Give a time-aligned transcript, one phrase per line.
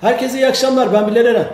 [0.00, 0.92] Herkese iyi akşamlar.
[0.92, 1.48] Ben Bilal Eren.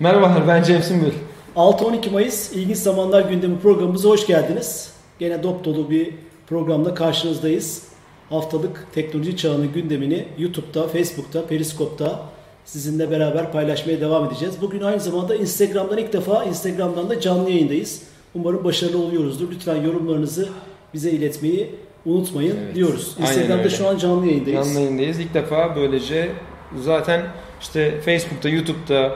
[0.00, 1.12] Merhabalar ben Cem Sümbül.
[1.56, 4.92] 6-12 Mayıs İlginç Zamanlar Gündemi programımıza hoş geldiniz.
[5.18, 6.10] Gene dop dolu bir
[6.46, 7.82] programla karşınızdayız.
[8.30, 12.22] Haftalık teknoloji çağının gündemini YouTube'da, Facebook'ta, Periskop'ta
[12.64, 14.54] sizinle beraber paylaşmaya devam edeceğiz.
[14.60, 18.02] Bugün aynı zamanda Instagram'dan ilk defa Instagram'dan da canlı yayındayız.
[18.34, 19.50] Umarım başarılı oluyoruzdur.
[19.50, 20.48] Lütfen yorumlarınızı
[20.94, 21.74] bize iletmeyi
[22.06, 23.16] unutmayın Evet, diyoruz.
[23.20, 24.66] Instagram'da şu an canlı yayındayız.
[24.66, 25.18] Canlı yayındayız.
[25.18, 26.30] İlk defa böylece
[26.84, 27.22] zaten
[27.62, 29.12] işte Facebook'ta, YouTube'da,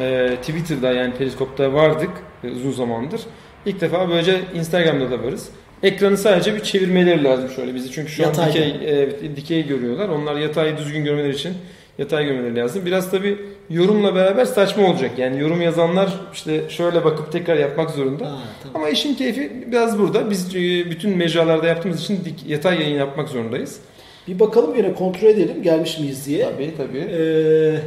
[0.00, 2.10] e, Twitter'da yani Periskop'ta vardık
[2.44, 3.20] e, uzun zamandır.
[3.66, 5.48] İlk defa böylece Instagram'da da varız.
[5.82, 7.90] Ekranı sadece bir çevirmeleri lazım şöyle bizi.
[7.90, 8.44] Çünkü şu Yatay.
[8.44, 10.08] an dikey, evet, dikey görüyorlar.
[10.08, 11.54] Onlar yatayı düzgün görmeleri için
[11.98, 12.86] yatay görmeleri lazım.
[12.86, 13.38] Biraz tabi
[13.70, 15.10] yorumla beraber saçma olacak.
[15.18, 18.26] Yani yorum yazanlar işte şöyle bakıp tekrar yapmak zorunda.
[18.26, 18.76] Ha, tamam.
[18.76, 20.30] Ama işin keyfi biraz burada.
[20.30, 23.80] Biz e, bütün mecralarda yaptığımız için dik, yatay yayın yapmak zorundayız.
[24.28, 26.44] Bir bakalım yine kontrol edelim gelmiş miyiz diye.
[26.44, 26.98] Tabii tabii.
[26.98, 27.80] Ee,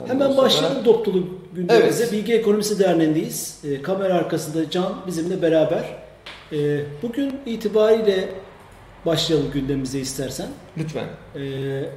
[0.00, 2.02] Ondan hemen sonra- başlayalım dop dolu gündemimize.
[2.02, 2.12] Evet.
[2.12, 3.60] Bilgi Ekonomisi Derneği'ndeyiz.
[3.64, 5.84] Ee, kamera arkasında Can bizimle beraber.
[6.52, 8.28] Ee, bugün itibariyle
[9.06, 10.46] başlayalım gündemimize istersen.
[10.78, 11.04] Lütfen.
[11.36, 11.40] Ee,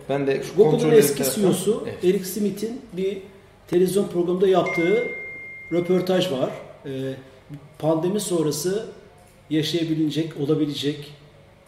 [0.10, 2.04] Ben de şu Google'un eski CEO'su Evet.
[2.04, 3.18] Eric Schmidt'in bir
[3.68, 5.04] televizyon programında yaptığı
[5.72, 6.50] röportaj var.
[6.86, 6.90] Ee,
[7.80, 8.86] pandemi sonrası
[9.50, 11.14] yaşayabilecek, olabilecek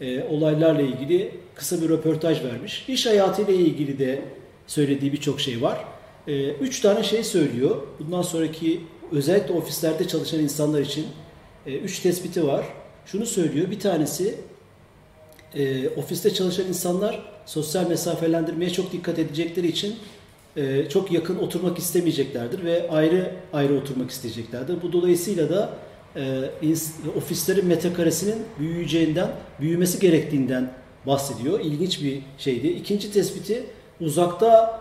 [0.00, 2.84] e, olaylarla ilgili kısa bir röportaj vermiş.
[2.88, 4.22] İş hayatıyla ilgili de
[4.66, 5.84] söylediği birçok şey var.
[6.28, 7.76] Ee, üç tane şey söylüyor.
[7.98, 8.80] Bundan sonraki
[9.12, 11.06] özellikle ofislerde çalışan insanlar için
[11.66, 12.64] e, üç tespiti var.
[13.06, 13.70] Şunu söylüyor.
[13.70, 14.34] Bir tanesi
[15.54, 19.96] e, ofiste çalışan insanlar sosyal mesafelendirmeye çok dikkat edecekleri için
[20.56, 24.82] e, çok yakın oturmak istemeyeceklerdir ve ayrı ayrı oturmak isteyeceklerdir.
[24.82, 25.70] Bu dolayısıyla da e,
[27.16, 29.28] ofislerin metrekaresinin büyüyeceğinden,
[29.60, 30.70] büyümesi gerektiğinden
[31.06, 31.60] bahsediyor.
[31.60, 32.66] İlginç bir şeydi.
[32.66, 33.62] İkinci tespiti
[34.00, 34.80] uzakta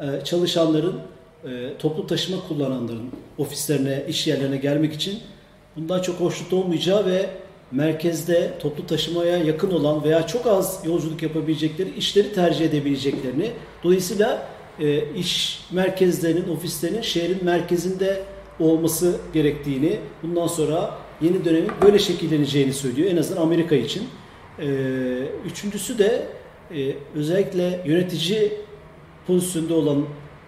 [0.00, 1.00] e, çalışanların,
[1.44, 5.18] e, toplu taşıma kullananların ofislerine, iş yerlerine gelmek için
[5.76, 7.30] bundan çok hoşnut olmayacağı ve
[7.72, 13.50] merkezde toplu taşımaya yakın olan veya çok az yolculuk yapabilecekleri işleri tercih edebileceklerini,
[13.84, 14.48] dolayısıyla
[14.80, 18.22] e, iş merkezlerinin, ofislerinin şehrin merkezinde
[18.60, 23.10] olması gerektiğini, bundan sonra yeni dönemin böyle şekilleneceğini söylüyor.
[23.10, 24.02] En azından Amerika için.
[24.58, 24.68] E,
[25.46, 26.26] üçüncüsü de
[26.74, 28.52] e, özellikle yönetici
[29.26, 30.04] pozisyonda olan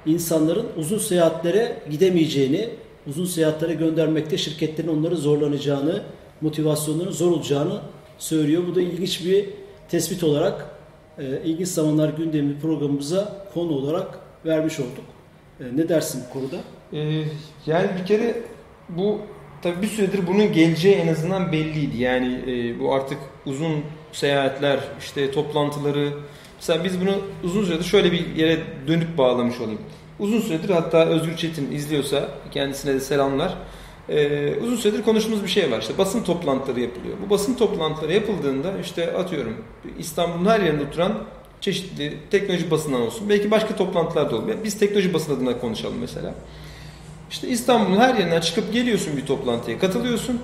[0.06, 2.68] insanların uzun seyahatlere gidemeyeceğini,
[3.06, 6.02] uzun seyahatlere göndermekte şirketlerin onları zorlanacağını,
[6.40, 7.80] motivasyonların zor olacağını
[8.18, 8.62] söylüyor.
[8.68, 9.46] Bu da ilginç bir
[9.88, 10.76] tespit olarak
[11.18, 15.04] e, ilginç zamanlar gündemi programımıza konu olarak vermiş olduk.
[15.60, 16.56] E, ne dersin bu konuda?
[16.92, 17.24] Ee,
[17.66, 18.34] yani bir kere
[18.88, 19.18] bu
[19.62, 22.02] tabii bir süredir bunun geleceği en azından belliydi.
[22.02, 26.12] Yani e, bu artık uzun seyahatler, işte toplantıları.
[26.56, 29.80] Mesela biz bunu uzun süredir şöyle bir yere dönüp bağlamış olayım.
[30.18, 33.54] Uzun süredir hatta Özgür Çetin izliyorsa kendisine de selamlar.
[34.08, 35.78] Ee, uzun süredir konuştuğumuz bir şey var.
[35.80, 37.16] İşte basın toplantıları yapılıyor.
[37.26, 39.56] Bu basın toplantıları yapıldığında işte atıyorum
[39.98, 41.12] İstanbul'un her yerinde oturan
[41.60, 43.28] çeşitli teknoloji basından olsun.
[43.28, 44.48] Belki başka toplantılar da olur.
[44.64, 46.34] Biz teknoloji basın adına konuşalım mesela.
[47.30, 50.40] İşte İstanbul'un her yerinden çıkıp geliyorsun bir toplantıya, katılıyorsun.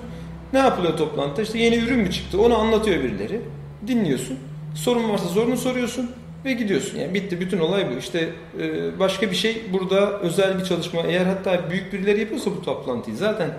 [0.53, 1.41] Ne yapılıyor toplantıda?
[1.41, 2.41] İşte yeni ürün mü çıktı?
[2.41, 3.41] Onu anlatıyor birileri.
[3.87, 4.37] Dinliyorsun.
[4.75, 6.11] Sorun varsa sorunu soruyorsun
[6.45, 6.99] ve gidiyorsun.
[6.99, 7.41] Yani bitti.
[7.41, 7.99] Bütün olay bu.
[7.99, 11.01] İşte e, başka bir şey burada özel bir çalışma.
[11.01, 13.49] Eğer hatta büyük birileri yapıyorsa bu toplantıyı zaten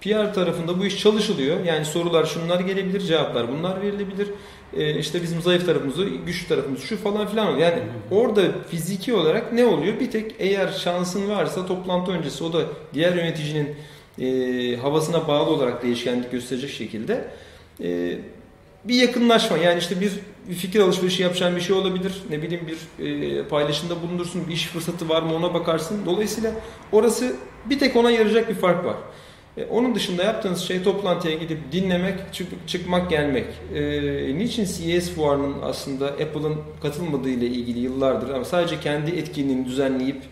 [0.00, 1.64] PR tarafında bu iş çalışılıyor.
[1.64, 4.28] Yani sorular şunlar gelebilir, cevaplar bunlar verilebilir.
[4.76, 5.96] E, işte bizim zayıf tarafımız,
[6.26, 7.60] güçlü tarafımız şu falan filan oluyor.
[7.60, 10.00] Yani orada fiziki olarak ne oluyor?
[10.00, 12.62] Bir tek eğer şansın varsa toplantı öncesi o da
[12.94, 13.76] diğer yöneticinin
[14.18, 17.28] e, havasına bağlı olarak değişkenlik gösterecek şekilde
[17.82, 18.18] e,
[18.84, 20.12] bir yakınlaşma yani işte bir,
[20.54, 22.12] fikir alışverişi yapacağın bir şey olabilir.
[22.30, 26.06] Ne bileyim bir e, paylaşımda bulundursun, bir iş fırsatı var mı ona bakarsın.
[26.06, 26.52] Dolayısıyla
[26.92, 28.96] orası bir tek ona yarayacak bir fark var.
[29.56, 33.46] E, onun dışında yaptığınız şey toplantıya gidip dinlemek, çık- çıkmak, gelmek.
[33.74, 40.22] E, niçin CES fuarının aslında Apple'ın katılmadığı ile ilgili yıllardır ama sadece kendi etkinliğini düzenleyip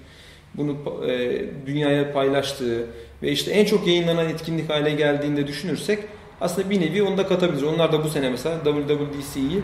[0.54, 0.76] bunu
[1.10, 2.86] e, dünyaya paylaştığı
[3.22, 5.98] ve işte en çok yayınlanan etkinlik hale geldiğinde düşünürsek
[6.40, 7.64] aslında bir nevi onu da katabiliriz.
[7.64, 9.60] Onlar da bu sene mesela WWDC'yi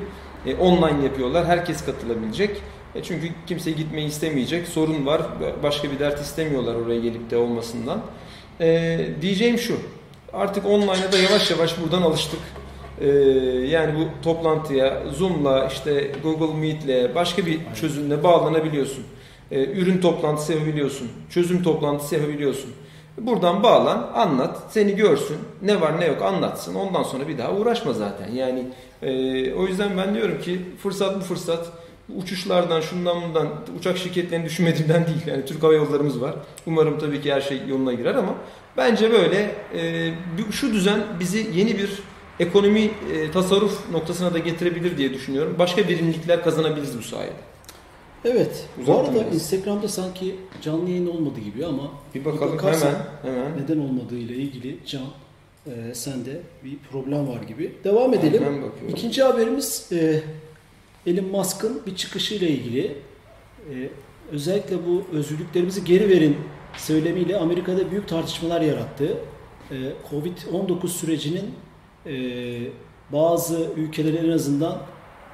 [0.47, 1.47] e, online yapıyorlar.
[1.47, 2.57] Herkes katılabilecek.
[2.95, 4.69] E, çünkü kimse gitmeyi istemeyecek.
[4.69, 5.23] Sorun var.
[5.63, 8.03] Başka bir dert istemiyorlar oraya gelip de olmasından.
[8.61, 9.77] E, diyeceğim şu.
[10.33, 12.41] Artık online'a da yavaş yavaş buradan alıştık.
[13.01, 13.07] E,
[13.67, 19.05] yani bu toplantıya Zoom'la işte Google Meet'le başka bir çözümle bağlanabiliyorsun.
[19.51, 21.09] E, ürün toplantısı yapabiliyorsun.
[21.31, 22.71] Çözüm toplantısı yapabiliyorsun.
[23.19, 26.75] Buradan bağlan, anlat, seni görsün, ne var ne yok anlatsın.
[26.75, 28.33] Ondan sonra bir daha uğraşma zaten.
[28.33, 28.67] Yani
[29.03, 29.11] e,
[29.55, 31.67] o yüzden ben diyorum ki fırsat bu fırsat.
[32.17, 33.49] Uçuşlardan, şundan bundan,
[33.79, 35.27] uçak şirketlerini düşünmediğimden değil.
[35.27, 36.35] Yani Türk Hava Yollarımız var.
[36.67, 38.35] Umarım tabii ki her şey yoluna girer ama
[38.77, 40.13] bence böyle e,
[40.51, 41.91] şu düzen bizi yeni bir
[42.41, 45.57] ekonomi e, tasarruf noktasına da getirebilir diye düşünüyorum.
[45.59, 47.33] Başka verimlilikler kazanabiliriz bu sayede.
[48.25, 48.65] Evet.
[48.77, 49.35] Bu Uzattım arada biraz.
[49.35, 51.83] Instagram'da sanki canlı yayın olmadı gibi ama
[52.15, 52.93] Bir bakalım bakarsan
[53.23, 53.53] hemen hemen.
[53.65, 55.03] neden olmadığı ile ilgili Can
[55.67, 57.73] e, sende bir problem var gibi.
[57.85, 58.43] Devam edelim.
[58.89, 60.21] İkinci haberimiz e,
[61.07, 62.97] Elon Musk'ın bir çıkışıyla ilgili.
[63.71, 63.91] E,
[64.33, 66.37] özellikle bu özgürlüklerimizi geri verin
[66.77, 69.17] söylemiyle Amerika'da büyük tartışmalar yarattı.
[69.71, 69.77] E,
[70.11, 71.55] Covid-19 sürecinin
[72.07, 72.15] e,
[73.13, 74.83] bazı ülkelerin en azından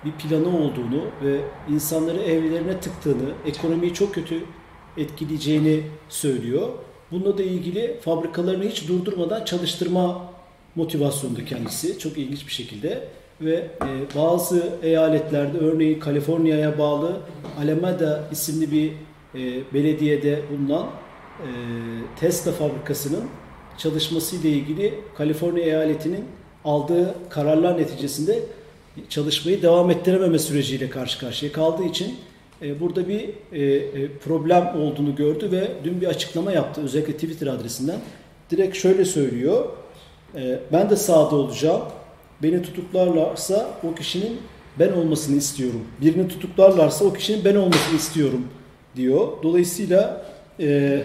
[0.05, 1.41] bir planı olduğunu ve
[1.71, 4.45] insanları evlerine tıktığını, ekonomiyi çok kötü
[4.97, 6.69] etkileyeceğini söylüyor.
[7.11, 10.33] Bununla da ilgili fabrikalarını hiç durdurmadan çalıştırma
[10.75, 11.99] motivasyonunda kendisi.
[11.99, 13.09] Çok ilginç bir şekilde.
[13.41, 17.21] Ve e, bazı eyaletlerde örneğin Kaliforniya'ya bağlı
[17.63, 18.93] Alameda isimli bir
[19.35, 21.49] e, belediyede bulunan e,
[22.21, 23.25] Tesla fabrikasının
[23.79, 26.25] çalışmasıyla ilgili Kaliforniya eyaletinin
[26.65, 28.43] aldığı kararlar neticesinde
[29.09, 32.15] çalışmayı devam ettirememe süreciyle karşı karşıya kaldığı için
[32.63, 37.47] e, burada bir e, e, problem olduğunu gördü ve dün bir açıklama yaptı özellikle Twitter
[37.47, 38.01] adresinden.
[38.51, 39.65] Direkt şöyle söylüyor.
[40.35, 41.83] e, ben de sahada olacağım.
[42.43, 44.39] Beni tutuklarlarsa o kişinin
[44.79, 45.81] ben olmasını istiyorum.
[46.01, 48.47] Birini tutuklarlarsa o kişinin ben olmasını istiyorum
[48.97, 49.29] diyor.
[49.43, 50.27] Dolayısıyla
[50.61, 51.03] e,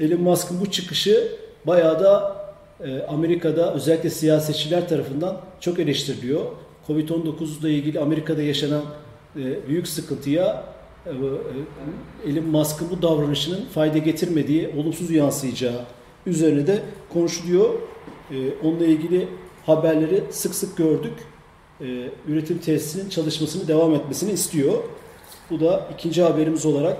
[0.00, 1.28] Elon Musk'ın bu çıkışı
[1.66, 2.36] bayağı da
[2.84, 6.40] e, Amerika'da özellikle siyasetçiler tarafından çok eleştiriliyor.
[6.88, 8.82] Covid-19 ile ilgili Amerika'da yaşanan
[9.36, 10.64] e, büyük sıkıntıya
[11.06, 15.80] e, e, Elon Musk'ın bu davranışının fayda getirmediği, olumsuz yansıyacağı
[16.26, 16.82] üzerine de
[17.12, 17.74] konuşuluyor.
[18.30, 19.28] E, onunla ilgili
[19.66, 21.14] haberleri sık sık gördük.
[21.80, 24.82] E, üretim tesisinin çalışmasını devam etmesini istiyor.
[25.50, 26.96] Bu da ikinci haberimiz olarak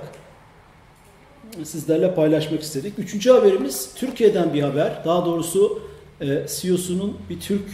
[1.64, 2.98] sizlerle paylaşmak istedik.
[2.98, 5.02] Üçüncü haberimiz Türkiye'den bir haber.
[5.04, 5.82] Daha doğrusu
[6.20, 7.64] e, CEO'sunun bir Türk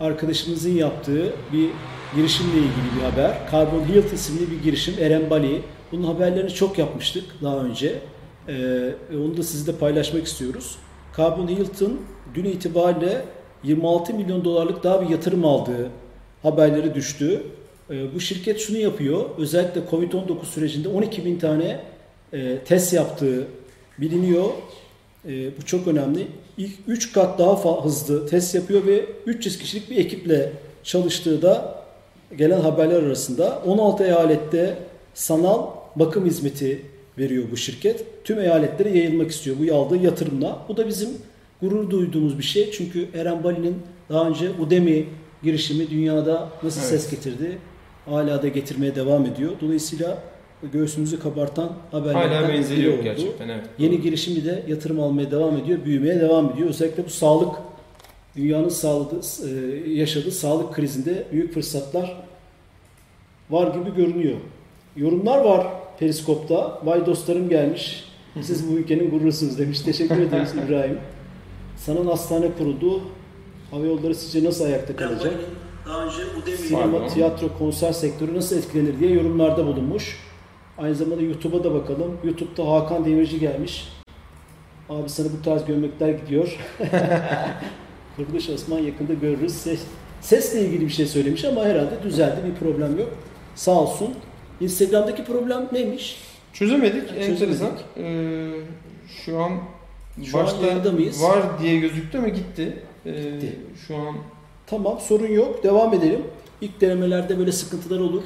[0.00, 1.68] arkadaşımızın yaptığı bir
[2.16, 3.38] girişimle ilgili bir haber.
[3.52, 5.62] Carbon Hilt isimli bir girişim Eren Bali.
[5.92, 7.98] Bunun haberlerini çok yapmıştık daha önce.
[8.48, 8.54] E,
[9.14, 10.78] onu da sizle paylaşmak istiyoruz.
[11.16, 12.00] Carbon Hilt'ın
[12.34, 13.24] dün itibariyle
[13.64, 15.90] 26 milyon dolarlık daha bir yatırım aldığı
[16.42, 17.42] haberleri düştü.
[17.90, 19.24] E, bu şirket şunu yapıyor.
[19.38, 21.80] Özellikle Covid-19 sürecinde 12 bin tane
[22.32, 23.46] e, test yaptığı
[23.98, 24.44] biliniyor.
[25.28, 26.26] E, bu çok önemli.
[26.58, 31.82] İlk 3 kat daha hızlı test yapıyor ve 300 kişilik bir ekiple çalıştığı da
[32.38, 34.78] gelen haberler arasında 16 eyalette
[35.14, 35.66] sanal
[35.96, 36.82] bakım hizmeti
[37.18, 38.04] veriyor bu şirket.
[38.24, 40.58] Tüm eyaletlere yayılmak istiyor bu aldığı yatırımla.
[40.68, 41.08] Bu da bizim
[41.62, 42.70] gurur duyduğumuz bir şey.
[42.70, 43.76] Çünkü Eren Bali'nin
[44.08, 45.04] daha önce Udemy
[45.42, 46.90] girişimi dünyada nasıl Evet.
[46.90, 47.58] ses getirdi?
[48.06, 49.50] Hala da getirmeye devam ediyor.
[49.60, 50.22] Dolayısıyla
[50.72, 53.02] göğsümüzü kabartan haberlerden Hala benzeri yok oldu.
[53.04, 53.64] gerçekten evet.
[53.78, 56.68] Yeni girişimi de yatırım almaya devam ediyor, büyümeye devam ediyor.
[56.68, 57.54] Özellikle bu sağlık,
[58.36, 62.16] dünyanın sağladığı, e, yaşadığı sağlık krizinde büyük fırsatlar
[63.50, 64.36] var gibi görünüyor.
[64.96, 65.66] Yorumlar var
[65.98, 66.80] Periskop'ta.
[66.84, 68.04] Vay dostlarım gelmiş.
[68.40, 69.80] Siz bu ülkenin gururusunuz demiş.
[69.80, 70.98] Teşekkür ederiz İbrahim.
[71.86, 73.00] Sanal hastane kuruldu.
[73.70, 75.34] Hava yolları sizce nasıl ayakta kalacak?
[75.86, 77.08] Daha önce Sinema, Pardon.
[77.08, 80.18] tiyatro, konser sektörü nasıl etkilenir diye yorumlarda bulunmuş.
[80.78, 82.18] Aynı zamanda YouTube'a da bakalım.
[82.24, 83.88] YouTube'da Hakan Demirci gelmiş.
[84.88, 86.58] Abi sana bu tarz gömlekler gidiyor.
[88.16, 89.52] Kuruluş Osman yakında görürüz.
[89.52, 89.80] Ses,
[90.20, 92.36] sesle ilgili bir şey söylemiş ama herhalde düzeldi.
[92.50, 93.08] Bir problem yok.
[93.54, 94.14] Sağ olsun.
[94.60, 96.20] Instagram'daki problem neymiş?
[96.52, 97.08] Çözemedik.
[97.08, 97.30] Çözemedik.
[97.30, 97.70] Enteresan.
[97.96, 98.50] Ee,
[99.24, 99.52] şu an
[100.24, 101.22] Şu an başta yayında mıyız?
[101.22, 102.82] var diye gözüktü ama gitti.
[103.06, 103.60] Ee, Gitti.
[103.86, 104.16] Şu an
[104.66, 105.62] Tamam sorun yok.
[105.64, 106.22] Devam edelim.
[106.60, 108.22] İlk denemelerde böyle sıkıntılar olur.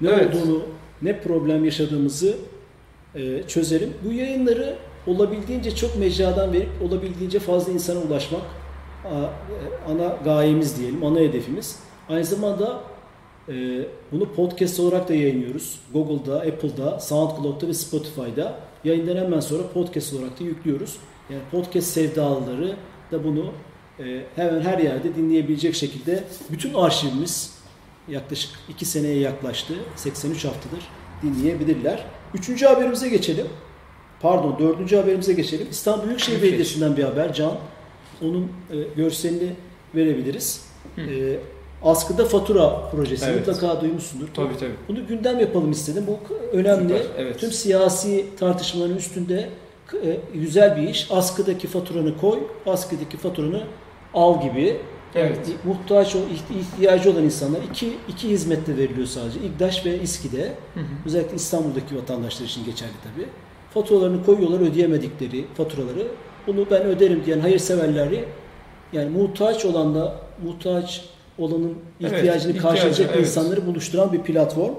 [0.00, 0.34] Ne Evet.
[0.36, 0.62] olduğunu,
[1.02, 2.36] ne problem yaşadığımızı
[3.14, 3.94] e, çözelim.
[4.04, 4.74] Bu yayınları
[5.06, 8.42] olabildiğince çok mecradan verip olabildiğince fazla insana ulaşmak
[9.04, 9.14] e,
[9.92, 11.78] ana gayemiz diyelim, ana hedefimiz.
[12.08, 12.80] Aynı zamanda
[13.48, 13.52] e,
[14.12, 15.80] bunu podcast olarak da yayınlıyoruz.
[15.92, 18.54] Google'da, Apple'da, SoundCloud'da ve Spotify'da.
[18.84, 20.96] Yayından hemen sonra podcast olarak da yüklüyoruz.
[21.30, 22.76] Yani podcast sevdalıları
[23.12, 23.52] da bunu
[24.00, 27.54] e, hemen her yerde dinleyebilecek şekilde bütün arşivimiz
[28.08, 29.74] yaklaşık 2 seneye yaklaştı.
[29.96, 30.88] 83 haftadır
[31.22, 32.04] dinleyebilirler.
[32.34, 33.46] Üçüncü haberimize geçelim.
[34.20, 35.66] Pardon dördüncü haberimize geçelim.
[35.70, 36.52] İstanbul Büyükşehir Büyükşehir.
[36.52, 37.34] Belediyesi'nden bir haber.
[37.34, 37.56] Can,
[38.22, 39.50] onun e, görselini
[39.94, 40.64] verebiliriz.
[40.96, 41.00] Hı.
[41.00, 41.38] E,
[41.82, 43.48] askıda fatura projesi Evet.
[43.48, 44.28] mutlaka duymuşsundur.
[44.34, 44.74] tabii tabii.
[44.88, 46.04] Bunu gündem yapalım istedim.
[46.06, 46.18] Bu
[46.56, 46.98] önemli.
[46.98, 47.40] Süper, evet.
[47.40, 49.48] Tüm siyasi tartışmaların üstünde
[50.04, 51.10] e, güzel bir iş.
[51.10, 53.62] Askıdaki faturanı koy, askıdaki faturanı
[54.14, 54.76] al gibi.
[55.14, 55.38] Evet.
[55.64, 59.38] muhtaç, o iht- ihtiyacı olan insanlar iki, iki hizmette veriliyor sadece.
[59.40, 60.42] İGDAŞ ve İSKİ'de.
[60.74, 60.84] Hı hı.
[61.06, 63.26] Özellikle İstanbul'daki vatandaşlar için geçerli tabii.
[63.74, 66.06] Faturalarını koyuyorlar ödeyemedikleri faturaları.
[66.46, 68.24] Bunu ben öderim diyen hayırseverleri
[68.92, 71.04] yani muhtaç olanla muhtaç
[71.38, 73.26] olanın Evet, ihtiyacını ihtiyacı, karşılayacak evet.
[73.26, 74.72] insanları buluşturan bir platform.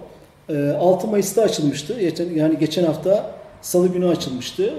[0.50, 1.94] Ee, 6 Mayıs'ta açılmıştı.
[2.36, 4.74] Yani geçen hafta Salı günü açılmıştı.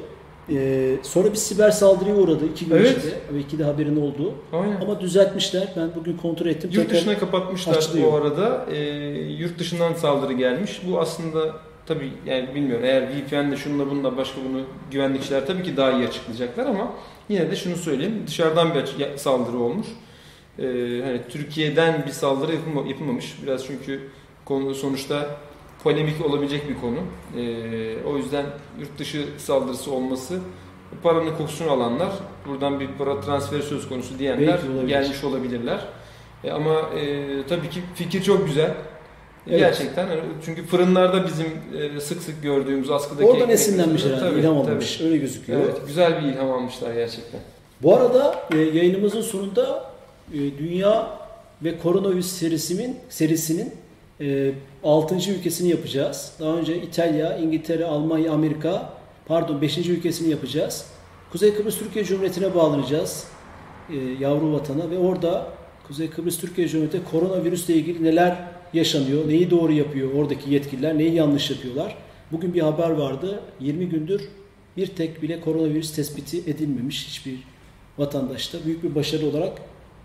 [0.50, 2.98] Ee, sonra bir siber saldırıya uğradı iki gün Evet.
[2.98, 3.14] içinde.
[3.34, 4.34] Ve iki de haberin oldu.
[4.52, 4.80] Aynen.
[4.80, 5.68] Ama düzeltmişler.
[5.76, 6.70] Ben bugün kontrol ettim.
[6.72, 8.12] Yurt Tekrar- dışına kapatmışlar açılıyor.
[8.12, 8.66] bu arada.
[8.72, 8.78] Ee,
[9.38, 10.80] yurt dışından saldırı gelmiş.
[10.88, 11.52] Bu aslında
[11.86, 14.60] tabii yani bilmiyorum eğer VPN'le şununla bununla başka bunu
[14.90, 16.92] güvenlikçiler tabii ki daha iyi açıklayacaklar ama
[17.28, 18.22] yine de şunu söyleyeyim.
[18.26, 19.86] Dışarıdan bir saldırı olmuş.
[20.58, 20.62] Ee,
[21.04, 23.34] hani Türkiye'den bir saldırı yapılma- yapılmamış.
[23.42, 24.00] Biraz çünkü
[24.44, 25.26] konu sonuçta
[25.84, 26.98] polemik olabilecek bir konu.
[27.36, 28.44] Ee, o yüzden
[28.80, 30.40] yurt dışı saldırısı olması
[31.02, 32.12] paranın kokusunu alanlar
[32.46, 34.88] buradan bir para transferi söz konusu diyenler olabilir.
[34.88, 35.80] gelmiş olabilirler.
[36.44, 38.70] E, ama e, tabii ki fikir çok güzel.
[39.48, 39.58] Evet.
[39.58, 41.46] Gerçekten hani çünkü fırınlarda bizim
[41.96, 44.20] e, sık sık gördüğümüz askıdaki Oradan esinlenmiş herhalde.
[44.20, 44.72] Tabii, ilham tabii.
[44.72, 45.00] almış.
[45.00, 45.60] Öyle gözüküyor.
[45.64, 47.40] Evet, güzel bir ilham almışlar gerçekten.
[47.82, 49.90] Bu arada e, yayınımızın sonunda
[50.32, 51.18] e, Dünya
[51.64, 53.72] ve Koronavirüs serisinin serisinin
[54.20, 54.52] e,
[54.84, 55.14] 6.
[55.14, 56.32] ülkesini yapacağız.
[56.40, 58.92] Daha önce İtalya, İngiltere, Almanya, Amerika
[59.26, 59.78] pardon 5.
[59.78, 60.86] ülkesini yapacağız.
[61.32, 63.26] Kuzey Kıbrıs Türkiye Cumhuriyeti'ne bağlanacağız.
[63.90, 65.46] E, yavru vatana ve orada
[65.86, 68.36] Kuzey Kıbrıs Türkiye Cumhuriyeti koronavirüsle ilgili neler
[68.72, 71.96] yaşanıyor, neyi doğru yapıyor oradaki yetkililer, neyi yanlış yapıyorlar.
[72.32, 73.40] Bugün bir haber vardı.
[73.60, 74.28] 20 gündür
[74.76, 77.38] bir tek bile koronavirüs tespiti edilmemiş hiçbir
[77.98, 78.58] vatandaşta.
[78.64, 79.52] Büyük bir başarı olarak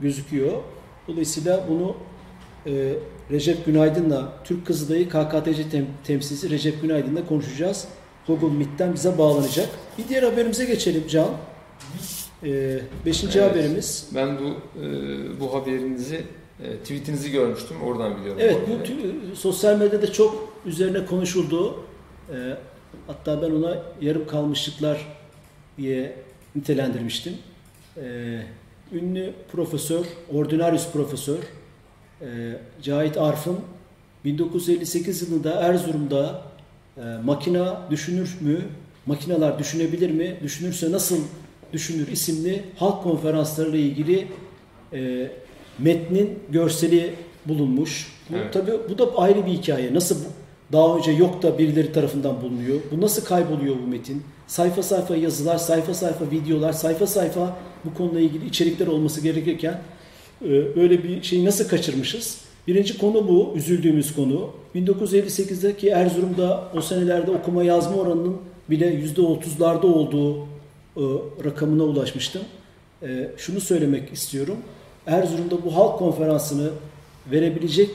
[0.01, 0.53] gözüküyor.
[1.07, 1.95] Dolayısıyla bunu
[2.67, 2.93] e,
[3.31, 7.87] Recep Günaydın'la, Türk Kızılayı KKTC tem- temsilcisi Recep Günaydın'la konuşacağız.
[8.27, 9.69] Google Meet'ten bize bağlanacak.
[9.97, 11.29] Bir diğer haberimize geçelim Can.
[12.43, 13.51] E, beşinci Evet.
[13.51, 14.09] haberimiz.
[14.15, 14.85] Ben bu e,
[15.39, 16.21] bu haberinizi
[16.63, 17.77] e, tweetinizi görmüştüm.
[17.85, 18.39] Oradan biliyorum.
[18.43, 21.83] Evet bu tü- sosyal medyada çok üzerine konuşuldu.
[22.29, 22.35] E,
[23.07, 25.07] hatta ben ona yarım kalmışlıklar
[25.77, 26.15] diye
[26.55, 27.33] nitelendirmiştim.
[27.97, 28.03] E,
[28.93, 31.37] ünlü profesör, ordinarius profesör
[32.21, 32.25] e,
[32.81, 33.57] Cahit Arf'ın
[34.25, 36.41] 1958 yılında Erzurum'da
[36.97, 38.57] e, makina düşünür mü,
[39.05, 41.17] makinalar düşünebilir mi, düşünürse nasıl
[41.73, 44.27] düşünür isimli halk konferanslarıyla ilgili
[44.93, 45.31] e,
[45.79, 47.13] metnin görseli
[47.45, 48.07] bulunmuş.
[48.29, 48.53] Bu Evet.
[48.53, 49.93] tabii bu da ayrı bir hikaye.
[49.93, 50.29] Nasıl bu-
[50.73, 52.79] daha önce yok da birileri tarafından bulunuyor?
[52.91, 54.23] Bu nasıl kayboluyor bu metin?
[54.47, 59.81] Sayfa sayfa yazılar, sayfa sayfa videolar, sayfa sayfa bu konuyla ilgili içerikler olması gerekirken
[60.41, 62.41] e, öyle bir şeyi nasıl kaçırmışız?
[62.67, 64.49] Birinci konu bu, üzüldüğümüz konu.
[64.75, 68.37] 1958'deki Erzurum'da o senelerde okuma yazma oranının
[68.69, 70.45] bile %30'larda olduğu e,
[71.45, 72.41] rakamına ulaşmıştım.
[73.03, 74.57] E, şunu söylemek istiyorum.
[75.07, 76.69] Erzurum'da bu halk konferansını
[77.31, 77.89] verebilecek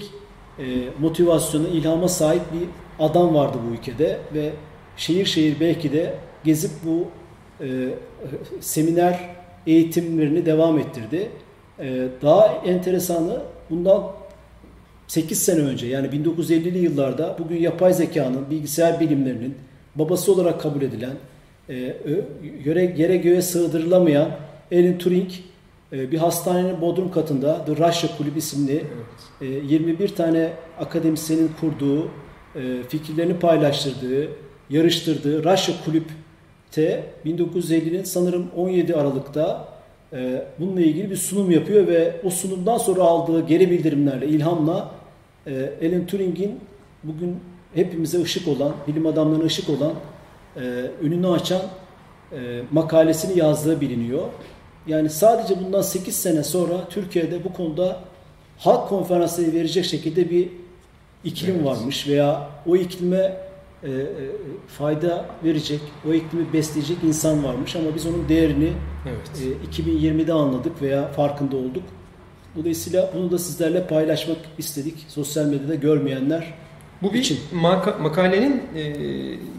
[0.59, 0.65] e,
[1.01, 2.69] motivasyona, ilhama sahip bir
[3.05, 4.53] adam vardı bu ülkede ve
[4.97, 7.05] şehir şehir belki de gezip bu
[7.65, 7.89] e,
[8.61, 9.31] seminer
[9.67, 11.29] eğitimlerini devam ettirdi.
[11.81, 13.41] E, daha enteresanı
[13.71, 14.05] bundan
[15.07, 19.55] 8 sene önce yani 1950'li yıllarda bugün yapay zekanın, bilgisayar bilimlerinin
[19.95, 21.15] babası olarak kabul edilen,
[21.69, 21.75] e,
[22.65, 24.31] yere, yere göğe sığdırılamayan
[24.73, 25.31] Alan Turing
[25.93, 28.85] e, bir hastanenin bodrum katında The Russia Kulübü isimli
[29.41, 29.63] Evet.
[29.71, 34.29] e, 21 tane akademisyenin kurduğu, e, fikirlerini paylaştırdığı,
[34.71, 39.74] yarıştırdığı Russia Kulüp'te 1950'nin sanırım 17 Aralık'ta
[40.15, 44.91] e, bununla ilgili bir sunum yapıyor ve o sunumdan sonra aldığı geri bildirimlerle, ilhamla
[45.47, 46.61] e, Alan Turing'in
[47.05, 47.37] bugün
[47.75, 49.93] hepimize ışık olan, bilim adamlarına ışık olan,
[50.57, 50.61] e,
[51.03, 51.63] önünü açan
[52.33, 54.23] e, makalesini yazdığı biliniyor.
[54.87, 58.01] Yani sadece bundan 8 sene sonra Türkiye'de bu konuda
[58.59, 60.49] halk konferansları verecek şekilde bir
[61.25, 61.65] iklim Evet.
[61.65, 63.37] varmış veya o iklime
[63.85, 64.05] e, e,
[64.69, 68.73] fayda verecek, o iklimi besleyecek insan varmış ama biz onun değerini
[69.09, 69.53] Evet.
[69.77, 71.83] e, 2020'de anladık veya farkında olduk.
[72.57, 75.07] Dolayısıyla bunu da sizlerle paylaşmak istedik.
[75.09, 76.55] Sosyal medyada görmeyenler
[77.03, 77.39] Bu bir için.
[77.55, 78.83] maka- makalenin e,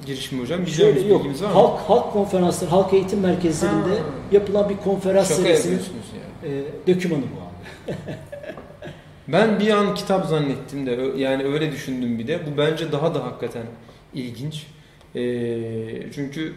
[0.05, 0.61] girişimi hocam.
[0.65, 1.25] Biliyor şöyle yok.
[1.25, 1.35] Var mı?
[1.53, 4.05] Halk halk konferansları, halk eğitim merkezlerinde Ha.
[4.31, 5.79] yapılan bir konferans Şaka serisinin
[6.43, 6.55] yani.
[6.87, 7.93] e, dökümanı bu abi.
[9.27, 12.39] Ben bir an kitap zannettim de yani öyle düşündüm bir de.
[12.47, 13.63] Bu bence daha da hakikaten
[14.15, 14.65] ilginç.
[15.15, 16.53] Ee, çünkü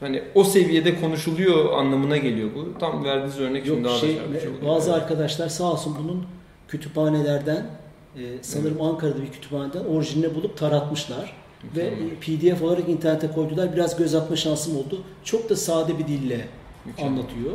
[0.00, 2.78] hani o seviyede konuşuluyor anlamına geliyor bu.
[2.78, 4.74] Tam verdiğiniz örnek Yok daha şey, da çarpıcı oluyor.
[4.74, 5.02] bazı Evet.
[5.02, 6.24] arkadaşlar sağ olsun bunun
[6.68, 7.66] kütüphanelerden
[8.16, 11.36] e, sanırım Ankara'da bir kütüphaneden orijinalini bulup taratmışlar.
[11.76, 12.46] Ve Mükemmel.
[12.46, 13.72] e, PDF olarak internete koydular.
[13.76, 15.00] Biraz göz atma şansım oldu.
[15.24, 16.40] Çok da sade bir dille
[16.84, 17.12] Mükemmel.
[17.12, 17.52] anlatıyor.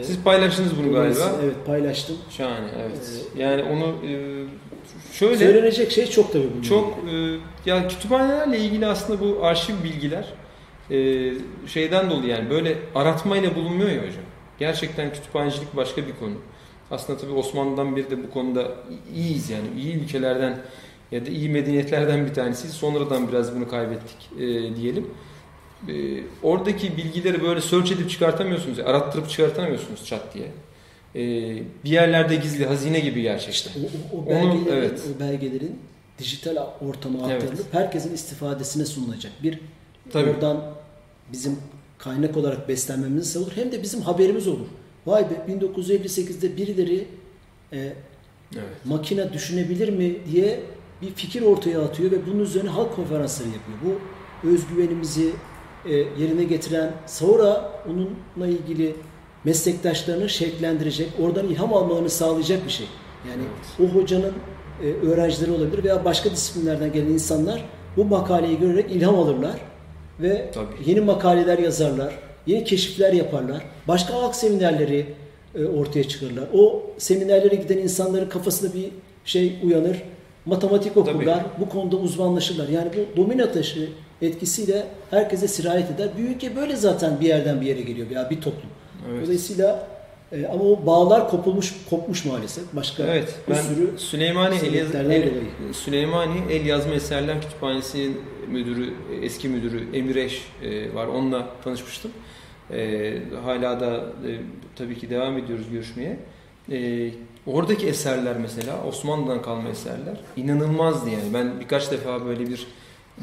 [0.00, 1.32] E, Siz paylaştınız bunu galiba.
[1.44, 2.16] Evet paylaştım.
[2.30, 3.26] Şahane evet.
[3.38, 4.44] Yani onu e,
[5.12, 6.62] şöyle Söylenecek şey çok tabii bunun.
[6.62, 7.36] çok e,
[7.70, 10.24] ya kütüphanelerle ilgili aslında bu arşiv bilgiler
[10.90, 11.30] e,
[11.66, 14.24] şeyden dolayı yani böyle aratmayla bulunmuyor ya hocam.
[14.58, 16.34] Gerçekten kütüphanecilik başka bir konu.
[16.90, 18.72] Aslında tabii Osmanlı'dan beri de bu konuda
[19.14, 20.58] iyiyiz yani iyi ülkelerden
[21.12, 22.74] ya da iyi medeniyetlerden bir tanesiyiz.
[22.74, 25.06] Sonradan biraz bunu kaybettik e, diyelim.
[25.88, 25.94] E,
[26.42, 30.46] oradaki bilgileri böyle search edip çıkartamıyorsunuz, arattırıp çıkartamıyorsunuz çat diye.
[31.14, 31.20] E,
[31.84, 33.72] bir yerlerde gizli hazine gibi gerçekten.
[33.82, 35.02] O, o, o Onu- belgelerin, evet.
[35.16, 35.78] o belgelerin
[36.18, 36.56] dijital
[36.88, 37.42] ortama Evet.
[37.42, 39.32] aktarılıp herkesin istifadesine sunulacak.
[39.42, 39.60] Bir
[40.12, 40.30] Tabii.
[40.30, 40.64] oradan
[41.32, 41.56] bizim
[41.98, 44.66] kaynak olarak beslenmemiz sağlar hem de bizim haberimiz olur.
[45.06, 47.06] Vay be 1958'de birileri
[47.72, 47.78] e,
[48.54, 48.64] Evet.
[48.84, 50.60] makine düşünebilir mi diye
[51.02, 53.78] bir fikir ortaya atıyor ve bunun üzerine halk konferansları yapıyor.
[54.42, 55.30] Bu özgüvenimizi
[55.86, 58.96] e, yerine getiren, sonra onunla ilgili
[59.44, 62.86] meslektaşlarını şevklendirecek, oradan ilham almalarını sağlayacak bir şey.
[63.30, 63.42] Yani
[63.80, 64.32] o hocanın
[64.82, 67.64] e, öğrencileri olabilir veya başka disiplinlerden gelen insanlar
[67.96, 69.60] bu makaleyi görerek ilham alırlar
[70.20, 70.90] ve Tabii.
[70.90, 75.06] yeni makaleler yazarlar, yeni keşifler yaparlar, başka halk seminerleri
[75.54, 76.44] e, ortaya çıkarırlar.
[76.54, 78.90] O seminerlere giden insanların kafasında bir
[79.24, 80.02] şey uyanır,
[80.46, 82.68] matematik okurlar, bu konuda uzmanlaşırlar.
[82.68, 83.88] Yani bu domino taşı
[84.22, 86.08] etkisiyle herkese sirayet eder.
[86.18, 88.70] Ülke böyle zaten bir yerden bir yere geliyor veya bir toplum.
[89.10, 89.24] Evet.
[89.26, 89.88] Dolayısıyla
[90.32, 92.64] e, ama o bağlar kopulmuş kopmuş maalesef.
[92.72, 95.42] Başka Evet, bir ben sürü Süleymani el, yaz- el- dolayı.
[95.74, 101.06] Süleymani El Yazma Eserler Kütüphanesi'nin müdürü, eski müdürü Emir Eş e, var.
[101.06, 102.10] Onunla tanışmıştım.
[102.72, 103.12] E,
[103.44, 104.30] hala da e,
[104.76, 106.16] tabii ki devam ediyoruz görüşmeye.
[106.72, 107.10] E,
[107.46, 111.34] oradaki eserler mesela Osmanlı'dan kalma eserler inanılmazdı yani.
[111.34, 112.66] Ben birkaç defa böyle bir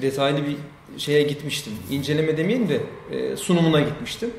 [0.01, 0.55] detaylı bir
[0.97, 1.73] şeye gitmiştim.
[1.91, 2.79] İnceleme demeyelim de
[3.11, 4.29] e, sunumuna gitmiştim.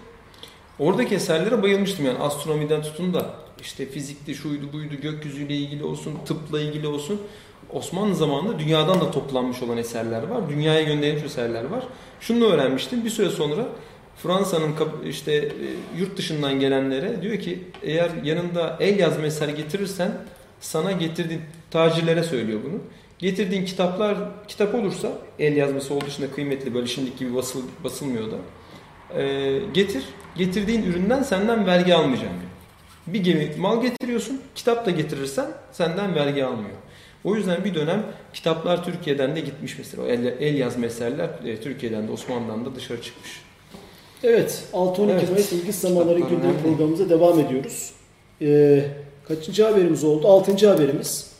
[0.78, 6.60] Oradaki eserlere bayılmıştım yani astronomiden tutun da işte fizikti, şuydu, buydu, gökyüzüyle ilgili olsun, tıpla
[6.60, 7.20] ilgili olsun.
[7.72, 10.48] Osmanlı zamanında dünyadan da toplanmış olan eserler var.
[10.48, 11.84] Dünyaya gönderilmiş eserler var.
[12.20, 13.04] Şunu öğrenmiştim.
[13.04, 13.68] Bir süre sonra
[14.16, 14.74] Fransa'nın
[15.08, 15.52] işte e,
[15.98, 20.12] yurt dışından gelenlere diyor ki eğer yanında el yazma eser getirirsen
[20.60, 22.78] sana getirdiğin tacirlere söylüyor bunu.
[23.18, 28.30] Getirdiğin kitaplar kitap olursa el yazması olduğu için de kıymetli böyle şimdiki gibi basıl, basılmıyor
[28.30, 28.36] da.
[29.18, 30.04] E, getir.
[30.36, 32.52] Getirdiğin üründen senden vergi almayacağım diyor.
[33.06, 36.76] Bir gemi mal getiriyorsun, kitap da getirirsen senden vergi almıyor.
[37.24, 38.02] O yüzden bir dönem
[38.34, 40.02] kitaplar Türkiye'den de gitmiş mesela.
[40.02, 43.42] O el, el yazma eserler e, Türkiye'den de Osmanlı'dan da dışarı çıkmış.
[44.24, 45.30] Evet, 6-12 Evet.
[45.30, 47.92] Mayıs ilgi Kitaplar gündem programımıza devam ediyoruz.
[48.42, 48.84] Ee,
[49.28, 50.28] kaçıncı haberimiz oldu?
[50.28, 51.32] Altıncı haberimiz.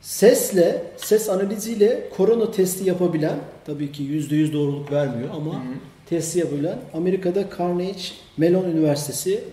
[0.00, 5.74] Sesle, ses analiziyle korona testi yapabilen, tabii ki %100 doğruluk vermiyor ama Hı hı.
[6.12, 9.44] Testi yapabilen Amerika'da Carnegie Mellon Üniversitesi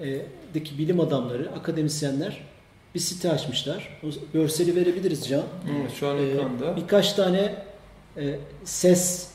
[0.00, 0.20] e,
[0.78, 2.40] bilim adamları, akademisyenler
[2.94, 4.00] bir site açmışlar.
[4.04, 5.42] O görseli verebiliriz Can.
[5.80, 6.76] Evet, şu an Ee, ekranda.
[6.76, 7.54] birkaç tane
[8.16, 9.28] e, ses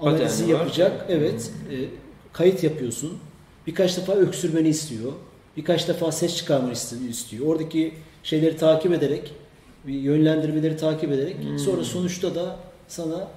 [0.00, 0.58] analizi var.
[0.58, 1.06] yapacak.
[1.08, 1.50] Evet.
[1.72, 1.76] e,
[2.32, 3.18] kayıt yapıyorsun.
[3.66, 5.12] Birkaç defa öksürmeni istiyor.
[5.56, 6.72] Birkaç defa ses çıkarmanı
[7.10, 7.46] istiyor.
[7.46, 9.32] Oradaki şeyleri takip ederek,
[9.86, 11.58] bir yönlendirmeleri takip ederek Hmm.
[11.58, 12.56] sonra sonuçta da
[12.88, 13.28] sana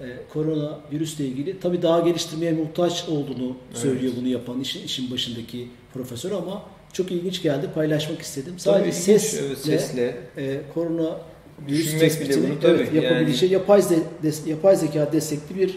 [0.00, 5.68] e, korona virüsle ilgili tabii daha geliştirmeye muhtaç olduğunu söylüyor bunu yapan işin, işin başındaki
[5.94, 8.52] profesör ama çok ilginç geldi paylaşmak istedim.
[8.52, 10.16] Tabii Sadece ilginç, sesle, evet, sesle.
[10.36, 11.18] e, korona
[11.68, 15.74] virüs bile tespitini bunu tabii, evet, yapabileceği yapay, ze- des- yapay zeka destekli bir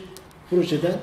[0.50, 0.96] projeden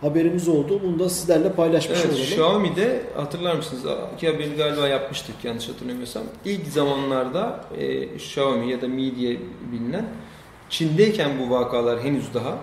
[0.00, 0.80] haberimiz oldu.
[0.84, 2.22] Bunu da sizlerle paylaşmış Evet, olalım.
[2.24, 3.82] Xiaomi'de hatırlar mısınız?
[4.16, 6.22] İki haberi galiba yapmıştık yanlış hatırlamıyorsam.
[6.44, 9.38] İlk zamanlarda e, Xiaomi ya da Mi diye
[9.72, 10.06] bilinen
[10.74, 12.58] Çin'deyken bu vakalar henüz daha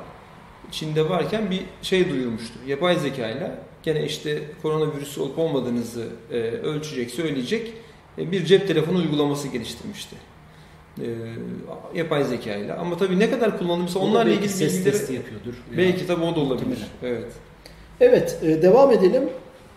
[0.71, 2.53] Çin'de varken bir şey duyurmuştu.
[2.67, 7.73] Yapay zekayla gene işte koronavirüsü olup olmadığınızı e, ölçecek, söyleyecek
[8.17, 10.15] e, bir cep telefonu uygulaması geliştirmişti.
[10.99, 11.05] E,
[11.95, 12.77] yapay zekayla.
[12.77, 15.53] Ama tabii ne kadar kullanılmışsa onlarla belki ilgili ses bilgileri testi yapıyordur.
[15.77, 16.67] belki tabii o da olabilir.
[16.67, 17.21] Muhtemelen.
[17.21, 17.31] Evet.
[17.99, 19.23] Evet, e, devam edelim.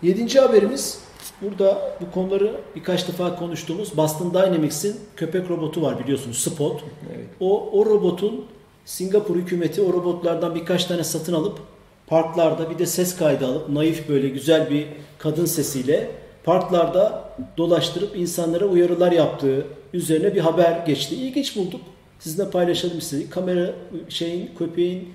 [0.03, 1.04] Yedinci haberimiz
[1.43, 6.85] burada bu konuları birkaç defa konuştuğumuz Boston Dynamics'in köpek robotu var biliyorsunuz Spot.
[7.17, 7.27] Evet.
[7.41, 8.45] O, o robotun
[8.85, 11.59] Singapur hükümeti o robotlardan birkaç tane satın alıp
[12.07, 14.87] parklarda bir de ses kaydı alıp naif böyle güzel bir
[15.19, 16.11] kadın sesiyle
[16.45, 17.25] parklarda
[17.57, 21.15] dolaştırıp insanlara uyarılar yaptığı üzerine bir haber geçti.
[21.15, 21.81] İlginç bulduk.
[22.19, 23.33] Sizinle paylaşalım istedik.
[23.33, 23.71] Kamera
[24.09, 25.09] şeyin köpeğin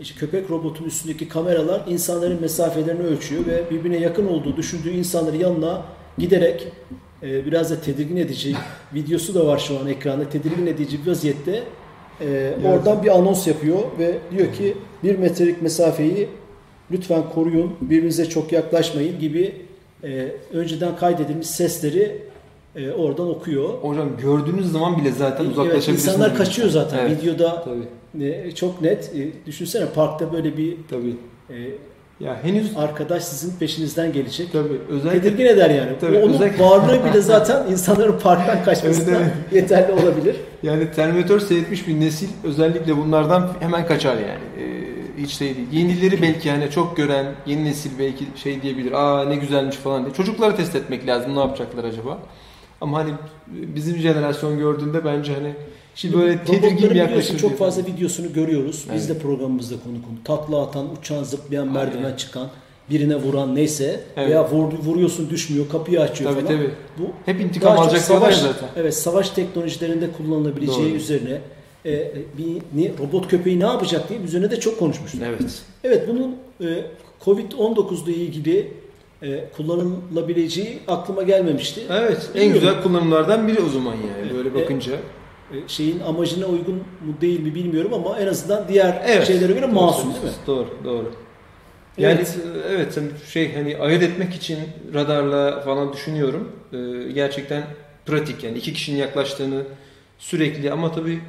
[0.00, 5.82] işte köpek robotun üstündeki kameralar insanların mesafelerini ölçüyor ve birbirine yakın olduğu düşündüğü insanları yanına
[6.18, 6.68] giderek
[7.22, 8.54] e, biraz da tedirgin edici
[8.94, 11.62] videosu da var şu an ekranda tedirgin edici bir vaziyette
[12.20, 16.28] e, oradan bir anons yapıyor ve diyor ki bir metrelik mesafeyi
[16.90, 19.54] lütfen koruyun birbirinize çok yaklaşmayın gibi
[20.04, 22.22] e, önceden kaydedilmiş sesleri
[22.76, 23.68] e, oradan okuyor.
[23.68, 26.06] Hocam gördüğünüz zaman bile zaten Evet, uzaklaşabilirsiniz.
[26.06, 27.22] insanlar kaçıyor zaten Evet.
[27.22, 27.88] videoda Tabii.
[28.20, 29.10] E, çok net.
[29.16, 31.16] E, düşünsene parkta böyle bir Tabii.
[31.50, 31.54] e,
[32.20, 34.52] Ya henüz arkadaş sizin peşinizden gelecek.
[34.52, 35.90] tabii özellikle Tedirgin eder yani.
[36.00, 40.36] Tabii, Onun özellikle- varlığı bile zaten insanların parktan kaçmasına Evet, yeterli olabilir.
[40.62, 44.40] yani Terminator seyretmiş bir nesil özellikle bunlardan hemen kaçar yani.
[44.60, 44.84] Ee,
[45.22, 45.68] hiç şey değil.
[45.72, 48.92] Yenileri belki hani çok gören yeni nesil belki şey diyebilir.
[48.92, 50.14] Aa ne güzelmiş falan diye.
[50.14, 51.36] Çocukları test etmek lazım.
[51.36, 52.18] Ne yapacaklar acaba?
[52.80, 53.10] Ama hani
[53.46, 55.52] bizim jenerasyon gördüğünde bence hani
[55.94, 57.36] şimdi böyle tedirgin bir yaklaşım.
[57.36, 58.84] çok fazla videosunu görüyoruz.
[58.94, 59.16] Biz Evet.
[59.16, 60.14] de programımızda konu konu.
[60.38, 61.74] Takla atan, uçan, zıplayan, Aynen.
[61.74, 62.48] merdiven çıkan,
[62.90, 64.28] birine vuran neyse Evet.
[64.28, 66.56] veya vur, vuruyorsun düşmüyor, kapıyı açıyor Tabii falan.
[66.56, 66.70] tabii.
[66.98, 68.68] Bu Hep intikam daha çok alacak diyorlar ya savaş, zaten.
[68.76, 70.96] evet, savaş teknolojilerinde kullanılabileceği Doğru.
[70.96, 71.38] üzerine
[71.86, 75.20] e, bir ne, robot köpeği ne yapacak diye üzerine de çok konuşmuştuk.
[75.24, 75.62] Evet.
[75.84, 76.36] Evet bunun
[76.70, 76.84] e,
[77.24, 78.72] Covid-19 ile ilgili
[79.22, 81.80] e, kullanılabileceği aklıma gelmemişti.
[81.90, 82.28] Evet.
[82.34, 82.60] En Bilmiyorum.
[82.68, 84.92] güzel kullanımlardan biri o zaman yani böyle bakınca.
[84.92, 84.96] E,
[85.68, 89.26] şeyin amacına uygun mu değil mi bilmiyorum ama en azından diğer Evet.
[89.26, 90.30] şeylere göre Doğru masum değil mi?
[90.46, 91.12] Doğru, doğru.
[91.98, 92.36] Yani Evet.
[92.70, 94.58] evet, evet şey hani ayırt etmek için
[94.94, 96.52] radarla falan düşünüyorum.
[96.72, 97.62] Ee, gerçekten
[98.06, 99.62] pratik yani iki kişinin yaklaştığını
[100.18, 101.20] sürekli ama tabii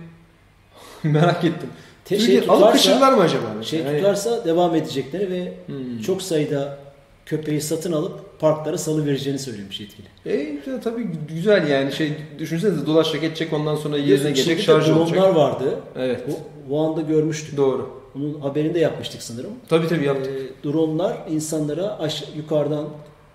[1.04, 1.70] merak ettim.
[2.06, 3.64] Te- Türkiye şey alıp tutarsa, kaçırırlar mı acaba?
[3.64, 6.02] şey Yani- tutarsa devam edecekleri ve Hmm.
[6.02, 6.78] çok sayıda
[7.26, 10.08] köpeği satın alıp parklara salı vereceğini söylemiş yetkili.
[10.26, 15.36] E, tabii güzel yani şey düşünsenize dolaşacak edecek ondan sonra yerine gelecek şarj dronlar olacak.
[15.36, 15.80] vardı.
[15.96, 16.24] Evet.
[16.28, 16.32] Bu
[16.68, 17.58] Wuhan'da görmüştük.
[17.58, 17.90] Doğru.
[18.16, 19.52] Bunun haberini de yapmıştık sanırım.
[19.70, 20.34] Tabii tabii yaptık.
[20.34, 22.86] Ee, dronlar insanlara aş yukarıdan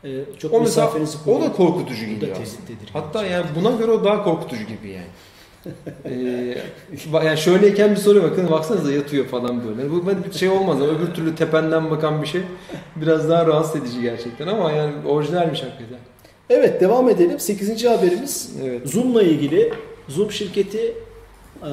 [0.05, 2.37] e, çok o mesafenizi o koruyup da korkutucu geliyor
[2.92, 5.07] Hatta yani buna göre o daha korkutucu gibi yani.
[6.05, 6.57] Ee,
[7.12, 9.83] yani şöyleyken bir soru bakın baksanıza yatıyor falan böyle.
[9.83, 12.40] Yani bu bir şey olmaz ama öbür türlü tependen bakan bir şey
[12.96, 15.99] biraz daha rahatsız edici gerçekten ama yani orijinalmiş hakikaten.
[16.51, 17.40] Evet devam edelim.
[17.40, 17.85] 8.
[17.85, 18.88] haberimiz Evet.
[18.88, 19.73] Zoom'la ilgili.
[20.09, 20.94] Zoom şirketi
[21.62, 21.70] e,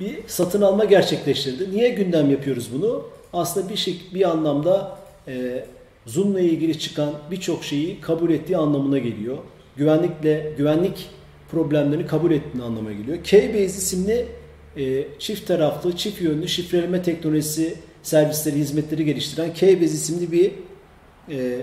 [0.00, 1.76] bir satın alma gerçekleştirdi.
[1.76, 3.02] Niye gündem yapıyoruz bunu?
[3.32, 4.98] Aslında bir şey, bir anlamda
[5.28, 5.64] e,
[6.06, 9.38] Zoom'la ilgili çıkan birçok şeyi kabul ettiği anlamına geliyor.
[9.76, 11.10] Güvenlikle güvenlik
[11.50, 13.24] problemlerini kabul ettiğini anlamına geliyor.
[13.24, 14.26] Keybase isimli
[14.76, 20.52] e, çift taraflı, çift yönlü şifreleme teknolojisi servisleri, hizmetleri geliştiren Keybase isimli bir
[21.28, 21.56] e,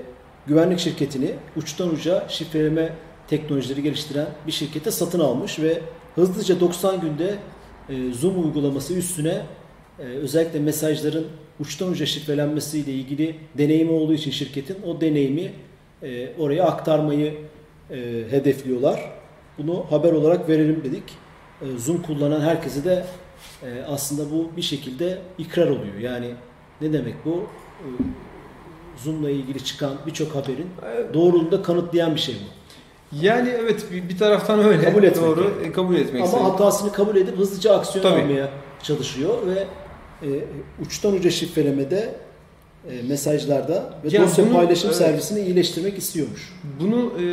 [0.47, 2.93] güvenlik şirketini uçtan uca şifreleme
[3.27, 5.81] teknolojileri geliştiren bir şirkete satın almış ve
[6.15, 7.35] hızlıca 90 günde
[7.89, 9.41] e, Zoom uygulaması üstüne
[9.99, 11.27] e, özellikle mesajların
[11.59, 15.51] uçtan uca şifrelenmesiyle ilgili deneyimi olduğu için şirketin o deneyimi
[16.03, 17.33] e, oraya aktarmayı
[17.91, 17.95] e,
[18.31, 19.16] hedefliyorlar.
[19.57, 21.03] Bunu haber olarak verelim dedik.
[21.61, 23.05] E, Zoom kullanan herkese de
[23.63, 25.95] e, aslında bu bir şekilde ikrar oluyor.
[26.01, 26.31] Yani
[26.81, 27.31] ne demek bu?
[27.79, 27.87] E,
[29.03, 30.67] Zoom'la ilgili çıkan birçok haberin
[31.13, 32.47] doğruluğunu da kanıtlayan bir şey bu.
[33.25, 34.83] Yani evet bir, bir taraftan öyle.
[34.83, 35.41] Kabul etmek Doğru.
[35.57, 35.67] yani.
[35.67, 36.21] e, kabul etmek.
[36.23, 36.45] Ama lazım.
[36.51, 38.21] hatasını kabul edip hızlıca aksiyon Tabii.
[38.21, 38.49] almaya
[38.83, 39.67] çalışıyor ve
[40.27, 40.43] e,
[40.85, 42.15] uçtan uca şifrelemede
[42.89, 44.97] e, mesajlarda ve Ya dosya bunu- paylaşım evet.
[44.97, 46.53] servisini iyileştirmek istiyormuş.
[46.79, 47.23] Bunu e,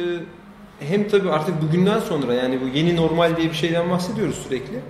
[0.80, 4.80] hem tabii artık bugünden sonra yani bu yeni normal diye bir şeyden bahsediyoruz sürekli.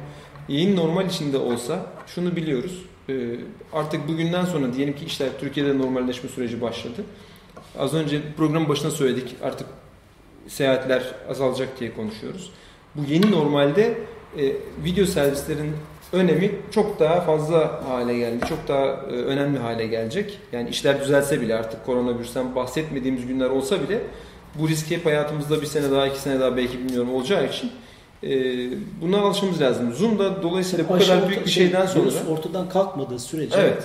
[0.49, 2.83] Yeni normal içinde olsa şunu biliyoruz.
[3.09, 3.15] E,
[3.73, 7.05] artık bugünden sonra diyelim ki işler Türkiye'de normalleşme süreci başladı.
[7.79, 9.67] Az önce programın başında söyledik artık
[10.49, 12.53] seyahatler azalacak diye konuşuyoruz.
[12.95, 13.99] Bu yeni normalde
[14.39, 14.53] e,
[14.85, 15.73] video servislerin
[16.13, 18.47] önemi çok daha fazla hale geldi.
[18.49, 20.39] Çok daha e, önemli hale gelecek.
[20.53, 24.03] Yani işler düzelse bile artık koronavirüsten bahsetmediğimiz günler olsa bile
[24.55, 27.71] bu risk hep hayatımızda bir sene daha iki sene daha belki bilmiyorum olacağı için
[28.23, 28.31] e,
[29.03, 29.93] buna alışmamız lazım.
[29.93, 33.57] Zoom da dolayısıyla bu kadar orta- büyük bir şey, şeyden sonra virüs ortadan kalkmadığı sürece
[33.61, 33.83] evet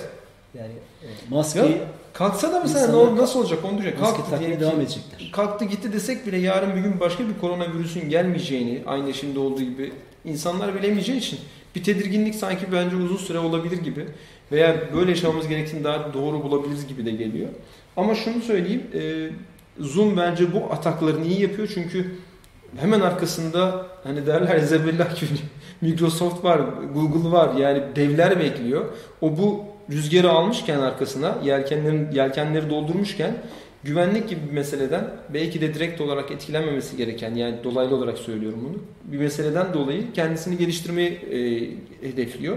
[0.54, 1.78] yani e, maskeyi Ya,
[2.12, 5.30] kalksa da mesela ne İnsanlar ol- nasıl olacak onu maske Kalktı diyelim devam edecekler.
[5.32, 9.92] kalktı gitti desek bile yarın bir gün başka bir koronavirüsün gelmeyeceğini aynı şimdi olduğu gibi
[10.24, 11.38] insanlar bilemeyeceği için
[11.76, 14.06] bir tedirginlik sanki bence uzun süre olabilir gibi
[14.52, 17.48] veya böyle yaşamamız gerektiğini daha doğru bulabiliriz gibi de geliyor.
[17.96, 19.00] Ama şunu söyleyeyim e,
[19.80, 22.14] Zoom bence bu ataklarını iyi yapıyor çünkü
[22.76, 25.30] hemen arkasında hani derler ya zebellah gibi
[25.80, 26.60] Microsoft var,
[26.94, 28.84] Google var yani devler bekliyor.
[29.20, 33.34] O bu rüzgarı almışken arkasına yelkenlerin yelkenleri doldurmuşken
[33.84, 38.78] güvenlik gibi bir meseleden belki de direkt olarak etkilenmemesi gereken yani dolaylı olarak söylüyorum bunu.
[39.12, 42.56] Bir meseleden dolayı kendisini geliştirmeyi e, hedefliyor.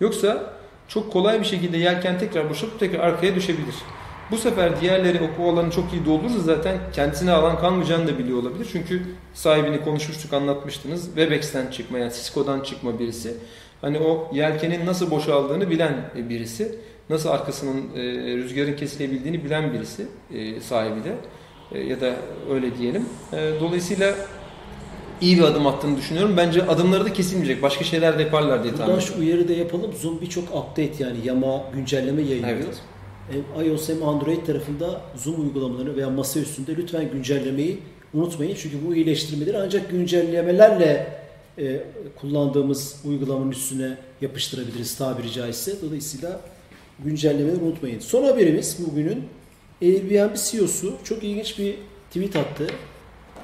[0.00, 0.54] Yoksa
[0.88, 3.74] çok kolay bir şekilde yelken tekrar boşalıp tekrar arkaya düşebilir.
[4.30, 8.68] Bu sefer diğerleri o kovalarını çok iyi doldurursa zaten kendisine alan kalmayacağını da biliyor olabilir.
[8.72, 9.02] Çünkü
[9.34, 11.04] sahibini konuşmuştuk anlatmıştınız.
[11.06, 13.34] Webex'ten çıkma yani Cisco'dan çıkma birisi.
[13.80, 16.78] Hani o yelkenin nasıl boşaldığını bilen birisi.
[17.10, 18.02] Nasıl arkasının e,
[18.36, 21.14] rüzgarın kesilebildiğini bilen birisi e, sahibi de.
[21.72, 22.12] E, ya da
[22.50, 23.04] öyle diyelim.
[23.32, 24.14] E, dolayısıyla
[25.20, 26.34] iyi bir adım attığını düşünüyorum.
[26.36, 27.62] Bence adımları da kesilmeyecek.
[27.62, 29.14] Başka şeyler de yaparlar diye tahmin Buradan ediyorum.
[29.16, 29.92] şu uyarı da yapalım.
[29.92, 32.56] Zoom birçok update yani yama güncelleme yayınlıyor.
[32.56, 32.78] Evet.
[33.30, 37.78] Hem iOS hem Android tarafında Zoom uygulamalarını veya masa üstünde lütfen güncellemeyi
[38.14, 38.54] unutmayın.
[38.54, 41.18] Çünkü bu iyileştirmeleri ancak güncellemelerle
[41.58, 41.80] e,
[42.20, 45.72] kullandığımız uygulamanın üstüne yapıştırabiliriz tabiri caizse.
[45.82, 46.40] Dolayısıyla
[47.04, 48.00] güncellemeleri unutmayın.
[48.00, 49.24] Son haberimiz bugünün
[49.82, 51.74] Airbnb CEO'su çok ilginç bir
[52.10, 52.66] tweet attı.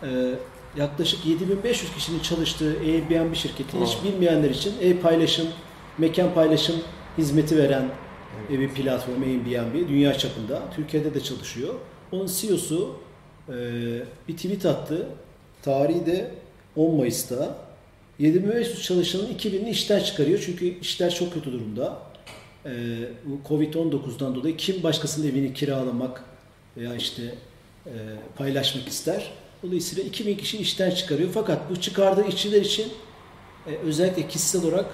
[0.03, 0.35] Ee,
[0.77, 5.47] yaklaşık 7500 kişinin çalıştığı Airbnb şirketi hiç bilmeyenler için ev paylaşım,
[5.99, 6.77] mekan paylaşım
[7.19, 7.85] hizmeti veren
[8.51, 10.63] e, bir platform Airbnb dünya çapında.
[10.77, 11.75] Türkiye'de de çalışıyor.
[12.13, 12.97] Onun CEO'su
[13.49, 13.55] e,
[14.29, 15.09] bir tweet attı.
[15.63, 16.31] Tarihi de
[16.77, 17.57] 10 Mayıs'ta.
[18.19, 22.03] 7500 çalışanın 2000'ini işten çıkarıyor çünkü işler çok kötü durumda.
[23.25, 26.25] Bu Covid-19'dan dolayı kim başkasının evini kiralamak
[26.77, 27.23] veya işte
[27.87, 27.93] e,
[28.37, 29.33] paylaşmak ister.
[29.63, 31.31] Dolayısıyla 2000 kişi işten çıkarıyor.
[31.35, 32.93] Fakat bu çıkardığı işçiler için
[33.67, 34.87] e, özellikle kişisel olarak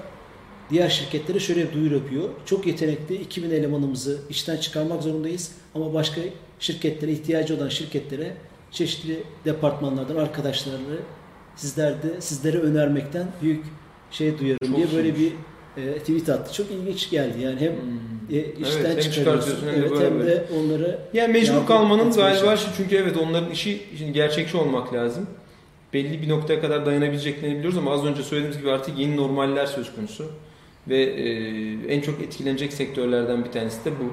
[0.71, 2.29] diğer şirketlere şöyle bir duyuru yapıyor.
[2.47, 6.21] Çok yetenekli 2000 elemanımızı işten çıkarmak zorundayız ama başka
[6.61, 8.37] şirketlere ihtiyacı olan şirketlere
[8.71, 10.97] çeşitli departmanlardan arkadaşlarını
[11.57, 13.65] sizlerde sizlere önermekten büyük
[14.11, 15.33] şey duyarım Çok diye böyle bir
[15.77, 16.53] e, tweet attı.
[16.55, 17.41] Çok ilginç geldi.
[17.41, 18.37] Yani hem Hmm.
[18.37, 22.13] e, işten Evet, hem çıkarıyorsun hem de evet, böyle hem de onları Yani mecbur kalmanın
[22.13, 22.75] galiba çalışıyor.
[22.77, 25.27] çünkü evet onların işi şimdi gerçekçi olmak lazım.
[25.95, 29.95] Belli bir noktaya kadar dayanabileceklerini biliyoruz ama az önce söylediğimiz gibi artık yeni normaller söz
[29.95, 30.31] konusu.
[30.91, 34.13] Ve e, en çok etkilenecek sektörlerden bir tanesi de bu.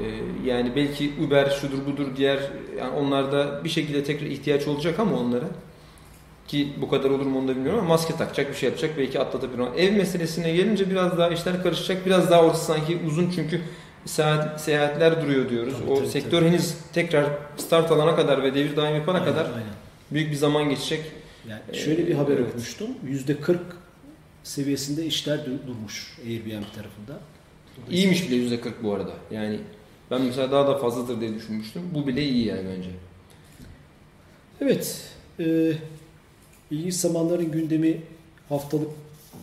[0.00, 0.02] E,
[0.44, 2.38] yani belki Uber şudur budur diğer
[2.78, 5.48] yani onlarda bir şekilde tekrar ihtiyaç olacak ama onlara
[6.48, 9.20] ki bu kadar olur mu onu da bilmiyorum ama maske takacak bir şey yapacak belki
[9.20, 9.64] atlatabilir.
[9.76, 12.06] Ev meselesine gelince biraz daha işler karışacak.
[12.06, 13.60] Biraz daha orası sanki uzun çünkü
[14.04, 15.74] seyahat, seyahatler duruyor diyoruz.
[15.80, 16.48] Tabii, o tabii, sektör tabii.
[16.50, 19.74] henüz tekrar start alana kadar ve devir daim yapana Aynen, kadar aynen.
[20.10, 21.00] büyük bir zaman geçecek.
[21.48, 22.48] Yani şöyle bir haber evet.
[22.48, 22.88] okumuştum.
[23.06, 23.60] Yüzde 40
[24.44, 27.20] seviyesinde işler dur- durmuş Airbnb tarafında.
[27.90, 29.12] İyiymiş bile %40 bu arada.
[29.30, 29.58] Yani
[30.10, 31.82] ben mesela daha da fazladır diye düşünmüştüm.
[31.94, 32.90] Bu bile iyi yani bence.
[34.60, 35.10] Evet.
[35.40, 35.72] E,
[36.70, 38.00] ilginç zamanların gündemi
[38.48, 38.88] haftalık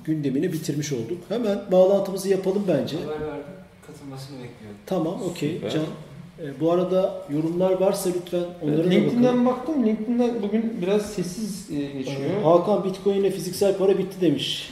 [0.06, 1.18] gündemini bitirmiş olduk.
[1.30, 2.98] Hemen bağlantımızı yapalım bence.
[2.98, 3.44] Haber verdim.
[3.88, 4.78] Katılmasını bekliyorum.
[4.86, 5.62] Tamam, okey.
[5.74, 5.82] Can.
[6.46, 8.92] E, bu arada yorumlar varsa lütfen onlara da bakalım.
[8.92, 9.86] LinkedIn'den baktım.
[9.86, 12.44] LinkedIn'den bugün biraz sessiz e, geçiyor.
[12.44, 14.70] Hakan Bitcoin ile fiziksel para bitti demiş.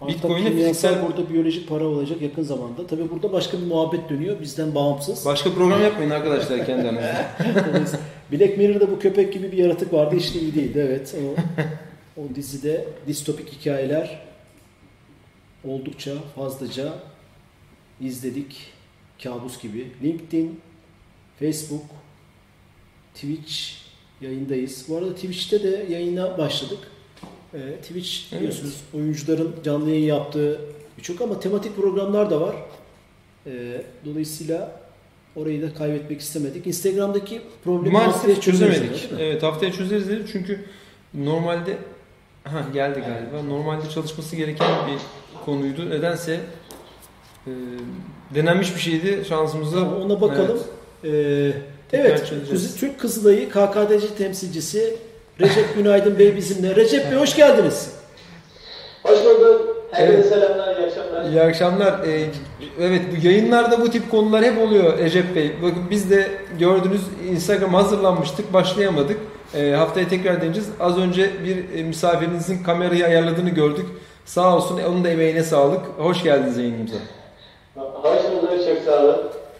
[0.00, 2.86] Artık Bitcoin ile kimyasal fiziksel- burada biyolojik para olacak yakın zamanda.
[2.86, 5.24] Tabii burada başka bir muhabbet dönüyor bizden bağımsız.
[5.26, 7.26] Başka program yapmayın arkadaşlar kendi aranızda.
[7.68, 10.84] Dolayısıyla Black Mirror'da bu köpek gibi bir yaratık vardı hiç iyi değildi.
[10.88, 11.40] Evet o,
[12.20, 14.20] o dizide distopik hikayeler
[15.64, 16.92] oldukça fazlaca
[18.00, 18.66] izledik.
[19.22, 19.92] Kabus gibi.
[20.02, 20.60] LinkedIn,
[21.40, 21.84] Facebook,
[23.14, 23.54] Twitch
[24.20, 24.84] yayındayız.
[24.88, 26.78] Bu arada Twitch'te de yayına başladık.
[27.54, 28.40] Ee, Twitch Evet.
[28.40, 30.60] biliyorsunuz oyuncuların canlı yayın yaptığı
[30.98, 32.56] birçok ama tematik programlar da var.
[33.46, 34.80] Ee, dolayısıyla
[35.36, 36.66] orayı da kaybetmek istemedik.
[36.66, 39.08] Instagram'daki problemi haftaya Maalesef çözeriz çözemedik.
[39.18, 40.60] Evet haftaya çözeriz dedim çünkü
[41.14, 41.78] normalde
[42.44, 43.42] ha geldi galiba.
[43.48, 44.98] Normalde çalışması gereken bir
[45.44, 45.90] konuydu.
[45.90, 46.40] Nedense
[47.46, 47.50] e,
[48.34, 49.78] denenmiş bir şeydi şansımıza.
[49.78, 50.58] Tamam, ona bakalım.
[51.04, 51.54] Evet.
[51.54, 52.32] Ee, Tekrar evet,
[52.78, 54.96] Türk Kızılayı KKDC temsilcisi
[55.40, 56.76] Recep Günaydın Bey bizimle.
[56.76, 57.90] Recep Bey hoş geldiniz.
[59.02, 59.76] Hoş bulduk.
[59.90, 60.26] Herkese Evet.
[60.28, 61.24] selamlar, iyi akşamlar.
[61.30, 62.06] İyi akşamlar.
[62.08, 62.26] Ee,
[62.80, 65.52] evet bu yayınlarda bu tip konular hep oluyor Recep Bey.
[65.62, 69.16] Bakın biz de gördünüz Instagram hazırlanmıştık başlayamadık.
[69.54, 70.68] Ee, haftaya tekrar deneyeceğiz.
[70.80, 73.86] Az önce bir e, misafirinizin kamerayı ayarladığını gördük.
[74.26, 75.80] Sağ olsun e, onun da emeğine sağlık.
[75.98, 76.96] Hoş geldiniz yayınımıza.
[77.76, 79.16] Hoş bulduk, çok sağ olun.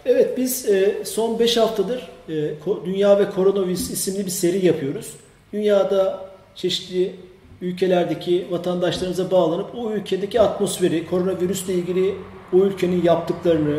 [0.06, 2.10] Evet biz e, son 5 haftadır
[2.84, 5.12] Dünya ve Koronavirüs isimli bir seri yapıyoruz.
[5.52, 6.20] Dünyada
[6.54, 7.16] çeşitli
[7.60, 12.14] ülkelerdeki vatandaşlarımıza bağlanıp o ülkedeki atmosferi, koronavirüsle ilgili
[12.52, 13.78] o ülkenin yaptıklarını,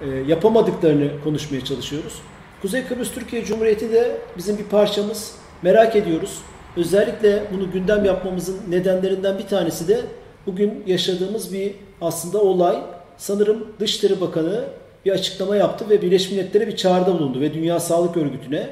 [0.00, 2.14] e, yapamadıklarını konuşmaya çalışıyoruz.
[2.62, 5.34] Kuzey Kıbrıs Türkiye Cumhuriyeti de bizim bir parçamız.
[5.62, 6.38] Merak ediyoruz.
[6.76, 10.00] Özellikle bunu gündem yapmamızın nedenlerinden bir tanesi de
[10.46, 12.76] bugün yaşadığımız bir aslında olay.
[13.16, 14.64] Sanırım Dışişleri Bakanı
[15.04, 18.66] bir açıklama yaptı ve Birleşmiş Milletler'e bir çağrıda bulundu ve Dünya Sağlık Örgütü'ne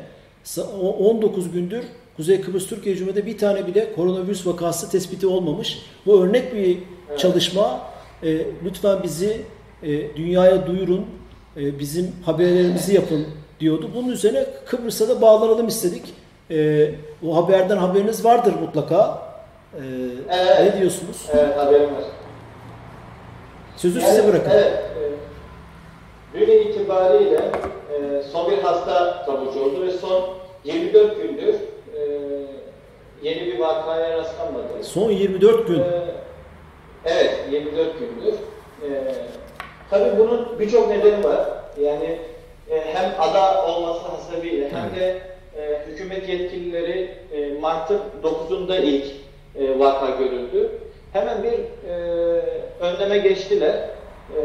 [0.44, 1.84] Sa- o- 19 gündür
[2.20, 5.78] Kuzey Kıbrıs Türkiye Cumhuriyeti'nde bir tane bile koronavirüs vakası tespiti olmamış.
[6.06, 6.78] Bu örnek bir
[7.18, 7.80] çalışma.
[8.22, 9.42] E, lütfen bizi
[9.82, 11.06] e, dünyaya duyurun,
[11.56, 13.26] e, bizim haberlerimizi yapın
[13.60, 13.90] diyordu.
[13.94, 16.02] Bunun üzerine Kıbrıs'a da bağlanalım istedik.
[16.50, 16.90] E,
[17.26, 19.22] o haberden haberiniz vardır mutlaka.
[19.74, 19.80] E,
[20.30, 20.74] Evet.
[20.74, 21.26] Ne diyorsunuz?
[21.32, 22.04] Evet, haberim var.
[23.76, 24.50] Sözü size bırakın.
[24.54, 24.72] Evet,
[26.34, 27.50] e, bugün itibariyle
[27.92, 30.28] e, son bir hasta taburcu oldu ve son
[30.64, 31.54] 24 gündür
[33.22, 34.84] yeni bir vakaya rastlanmadı.
[34.84, 35.78] Son 24 gün.
[35.78, 35.84] Ee,
[37.04, 38.34] Evet, 24 gündür.
[38.82, 39.14] Ee,
[39.90, 41.48] tabii bunun birçok nedeni var.
[41.80, 42.18] Yani
[42.70, 45.20] e, hem ada olması hasebiyle hem de
[45.56, 49.04] e, hükümet yetkilileri e, Mart'ın 9'unda ilk
[49.58, 50.70] e, vaka görüldü.
[51.12, 51.58] Hemen bir
[51.90, 51.94] e,
[52.80, 53.74] önleme geçtiler.
[54.36, 54.40] E,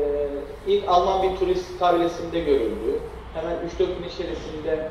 [0.68, 3.00] ilk Alman bir turist kabilesinde görüldü.
[3.34, 4.88] Hemen 3-4 gün içerisinde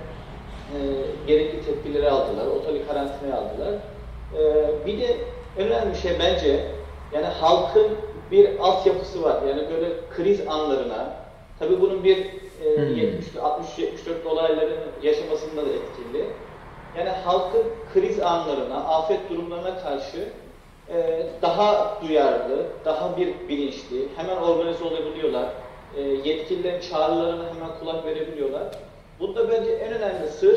[0.72, 0.78] e,
[1.26, 2.46] gerekli tedbirleri aldılar.
[2.46, 3.74] Oteli karantinaya aldılar.
[4.38, 5.16] E, bir de
[5.56, 6.66] önemli bir şey bence
[7.12, 7.88] yani halkın
[8.30, 9.42] bir altyapısı var.
[9.48, 11.16] Yani böyle kriz anlarına
[11.58, 12.18] tabii bunun bir
[12.64, 12.96] e, Hmm.
[12.96, 16.24] 70 60 74 olayların yaşamasında da etkili.
[16.98, 17.62] Yani halkın
[17.94, 20.28] kriz anlarına, afet durumlarına karşı
[20.88, 25.48] e, daha duyarlı, daha bir bilinçli, hemen organize olabiliyorlar.
[25.96, 28.62] E, yetkililerin çağrılarına hemen kulak verebiliyorlar.
[29.20, 30.56] Bunda bence en önemli sır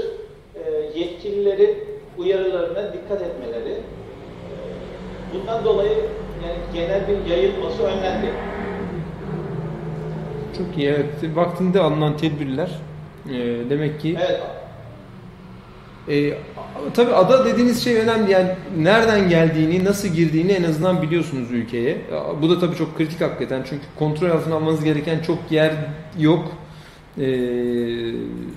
[0.55, 1.77] e, yetkililerin
[2.17, 3.71] uyarılarına dikkat etmeleri.
[3.71, 3.81] E,
[5.33, 5.97] bundan dolayı
[6.45, 8.27] yani genel bir yayılması önlendi.
[10.57, 11.35] Çok iyi evet.
[11.35, 12.69] Vaktinde alınan tedbirler
[13.29, 14.41] e, demek ki Evet,
[16.09, 16.33] E,
[16.93, 18.31] tabii ada dediğiniz şey önemli.
[18.31, 21.97] Yani nereden geldiğini, nasıl girdiğini en azından biliyorsunuz ülkeye.
[22.41, 23.63] Bu da tabii çok kritik hakikaten.
[23.69, 25.73] Çünkü kontrol altına almanız gereken çok yer
[26.19, 26.51] yok.
[27.21, 27.25] E,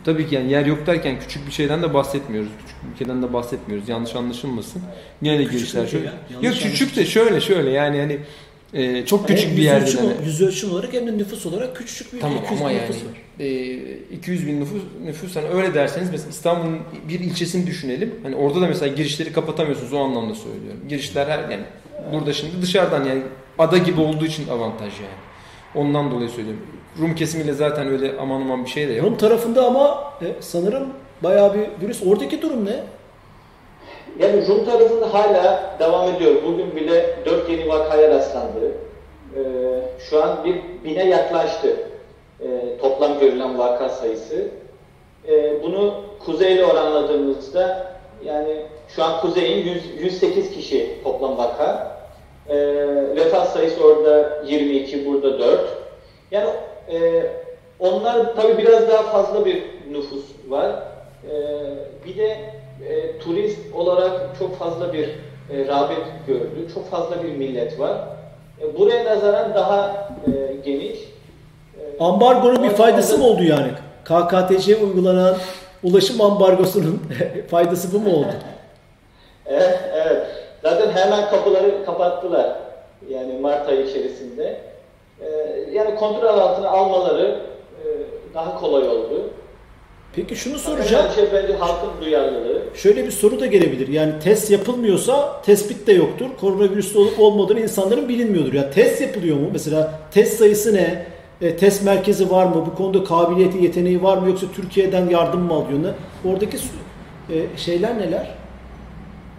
[0.04, 2.50] tabii ki yani yer yok derken küçük bir şeyden de bahsetmiyoruz.
[2.62, 3.88] Küçük bir ülkeden de bahsetmiyoruz.
[3.88, 4.82] Yanlış anlaşılmasın.
[5.22, 6.06] Yine de girişler şöyle.
[6.06, 8.18] ya, Yok küçük de şöyle şöyle yani hani
[8.74, 9.84] e, çok küçük Hem bir yerde.
[9.84, 10.26] ölçüm, hani.
[10.26, 13.02] yüz ölçüm olarak hem de nüfus olarak küçücük bir Tamam 200 ama bin yani nüfus
[13.04, 13.12] var.
[13.40, 18.14] e, 200 bin nüfus, nüfus hani öyle derseniz mesela İstanbul'un bir ilçesini düşünelim.
[18.22, 20.80] Hani orada da mesela girişleri kapatamıyorsunuz o anlamda söylüyorum.
[20.88, 21.62] Girişler her yani
[22.12, 23.22] burada şimdi dışarıdan yani
[23.58, 25.20] ada gibi olduğu için avantaj yani.
[25.74, 26.62] Ondan dolayı söylüyorum.
[26.98, 29.06] Rum kesimiyle zaten öyle aman aman bir şey de yok.
[29.06, 30.88] Rum tarafında ama e, sanırım
[31.22, 32.06] bayağı bir virüs.
[32.06, 32.76] Oradaki durum ne?
[34.18, 36.34] Yani Rum tarafında hala devam ediyor.
[36.46, 38.72] Bugün bile 4 yeni vakaya rastlandı.
[39.36, 39.40] Ee,
[39.98, 41.76] şu an bir bine yaklaştı
[42.40, 44.48] ee, toplam görülen vaka sayısı.
[45.28, 47.92] Ee, bunu kuzeyle oranladığımızda
[48.24, 48.56] yani
[48.88, 51.96] şu an kuzeyin 100, 108 kişi toplam vaka.
[52.48, 52.56] Ee,
[53.16, 55.60] vefat sayısı orada 22, burada 4.
[56.30, 56.50] Yani
[56.92, 57.26] e,
[57.78, 60.70] onlar tabii biraz daha fazla bir nüfus var.
[61.30, 61.34] Ee,
[62.06, 62.36] bir de
[62.88, 65.08] e, turist olarak çok fazla bir
[65.50, 66.68] e, rağbet gördü.
[66.74, 67.96] Çok fazla bir millet var.
[68.60, 70.98] E, buraya nazaran daha e, geniş.
[71.80, 73.70] E, Ambargonun bir faydası mı oldu yani?
[74.04, 75.36] KKTC'ye uygulanan
[75.82, 77.02] ulaşım ambargosunun
[77.50, 78.26] faydası bu mu oldu?
[79.46, 80.26] Evet, evet.
[80.62, 82.56] Zaten hemen kapıları kapattılar.
[83.08, 84.60] Yani Mart ayı içerisinde.
[85.22, 85.26] E,
[85.72, 87.40] yani kontrol altına almaları
[87.84, 87.86] e,
[88.34, 89.30] daha kolay oldu.
[90.16, 90.88] Peki şunu Soracağım.
[90.88, 91.30] soracağım.
[91.30, 92.62] Şey bence halkın duyarlılığı.
[92.74, 93.88] Şöyle bir soru da gelebilir.
[93.88, 96.26] Yani test yapılmıyorsa tespit de yoktur.
[96.40, 98.52] Koronavirüsü olup olmadığını insanların bilinmiyordur.
[98.52, 99.48] Ya test yapılıyor mu?
[99.52, 101.06] Mesela test sayısı ne?
[101.42, 102.66] E, test merkezi var mı?
[102.70, 104.28] Bu konuda kabiliyeti, yeteneği var mı?
[104.28, 105.78] Yoksa Türkiye'den yardım mı alıyor?
[105.82, 106.30] Ne?
[106.30, 108.34] Oradaki e, şeyler neler?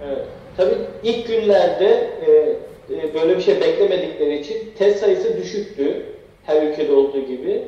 [0.08, 0.26] Evet.
[0.58, 1.88] Tabii ilk günlerde
[2.28, 2.56] e,
[2.90, 6.06] e, böyle bir şey beklemedikleri için test sayısı düşüktü.
[6.44, 7.64] Her ülkede olduğu gibi.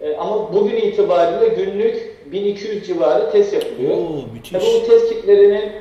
[0.00, 3.96] E, ama bugün itibariyle günlük 1200 civarı test yapılıyor.
[3.96, 4.52] Oo müthiş.
[4.52, 5.72] Tabii bu test kitlerinin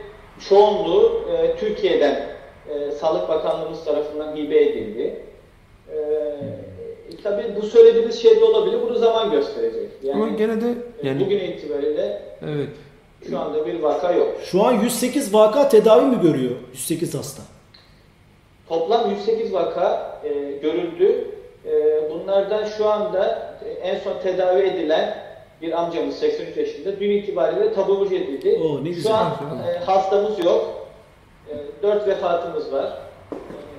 [0.50, 2.26] çoğunluğu e, Türkiye'den
[2.70, 5.22] e, Sağlık Bakanlığımız tarafından hibe edildi.
[5.94, 5.98] E,
[7.24, 8.78] tabii bu söylediğimiz şey de olabilir.
[8.82, 9.90] Bunu zaman gösterecek.
[10.04, 10.74] Yani, Ama gene de
[11.04, 12.70] yani bugün itibariyle evet.
[13.30, 14.36] şu anda bir vaka yok.
[14.44, 16.52] Şu an 108 vaka tedavi mi görüyor?
[16.74, 17.44] 108 hasta.
[18.70, 21.32] Toplam 108 vaka e, görüldü.
[21.66, 25.18] E, bunlardan şu anda e, en son tedavi edilen
[25.62, 28.60] bir amcamız 83 yaşında dün itibariyle taburcu edildi.
[28.64, 29.12] Oo, ne güzel.
[29.12, 29.36] Şu an
[29.68, 30.88] e, hastamız yok.
[31.50, 32.94] E, 4 vefatımız var.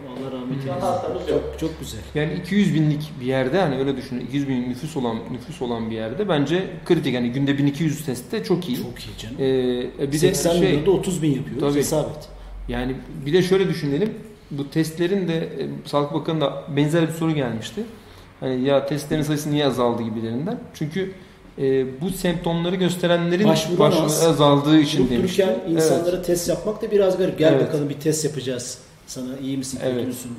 [0.08, 0.80] Allah rahmet eylesin.
[0.80, 1.40] hastamız yok.
[1.52, 2.00] Çok, çok güzel.
[2.14, 5.94] Yani 200 binlik bir yerde hani öyle düşünün 200 bin nüfus olan nüfus olan bir
[5.94, 8.76] yerde bence kritik yani günde 1200 test de çok iyi.
[8.76, 9.36] Çok iyi canım.
[9.38, 11.60] Ee, bir de 80 şey milyonda 30 bin yapıyoruz.
[11.60, 11.78] Tabii.
[11.78, 12.28] Hesap et.
[12.68, 12.96] yani
[13.26, 14.14] bir de şöyle düşünelim
[14.51, 17.82] bu testlerin de e, Sağlık Bakanı da benzer bir soru gelmişti.
[18.40, 20.59] Hani ya testlerin sayısı niye azaldı gibilerinden.
[20.74, 21.12] Çünkü
[21.59, 24.26] e, bu semptomları gösterenlerin başvuru az.
[24.26, 27.38] azaldığı için dururken insanlara test yapmak da biraz garip.
[27.38, 27.68] Gel Evet.
[27.68, 28.78] bakalım bir test yapacağız.
[29.07, 30.07] Sana iyi misin, kötü Evet.
[30.07, 30.30] müsün?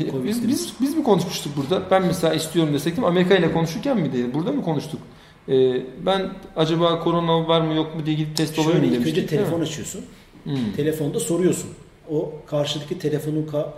[0.00, 0.10] Evet.
[0.10, 1.82] Covid Biz, biz, biz mi konuşmuştuk burada?
[1.90, 4.26] Ben mesela istiyorum desek Amerika ile konuşurken mi değil?
[4.34, 5.00] Burada mı konuştuk?
[5.48, 9.26] E, ben acaba korona var mı yok mu diye gidip test Şöyle mi ilk önce
[9.26, 10.04] telefon açıyorsun.
[10.44, 10.72] Hmm.
[10.76, 11.70] Telefonda soruyorsun.
[12.12, 13.68] O karşıdaki telefonun ka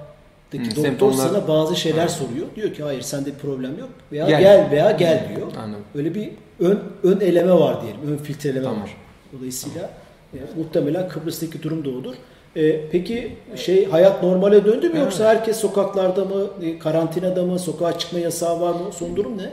[0.50, 2.08] Hmm, doktor semptomlar- sana bazı şeyler Ha.
[2.08, 2.46] soruyor.
[2.56, 4.40] Diyor ki hayır sende bir problem yok veya Gel.
[4.40, 5.46] gel, veya gel diyor.
[5.64, 5.84] Anladım.
[5.94, 6.30] Öyle bir
[6.60, 8.00] ön ön eleme var diyelim.
[8.12, 8.82] Ön filtreleme Tamam.
[8.82, 8.96] var.
[9.38, 9.90] Dolayısıyla
[10.34, 12.14] E, muhtemelen Kıbrıs'taki durum da odur.
[12.56, 17.98] E, peki şey hayat normale döndü mü yoksa herkes sokaklarda mı, e, karantinada mı, sokağa
[17.98, 18.92] çıkma yasağı var mı?
[18.98, 19.50] Son durum ne?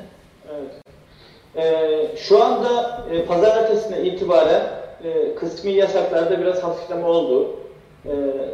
[0.52, 0.72] Evet.
[1.56, 4.62] Ee, şu anda e, pazartesine itibaren
[5.04, 7.56] e, kısmi yasaklarda biraz hafifleme oldu.
[8.06, 8.12] E,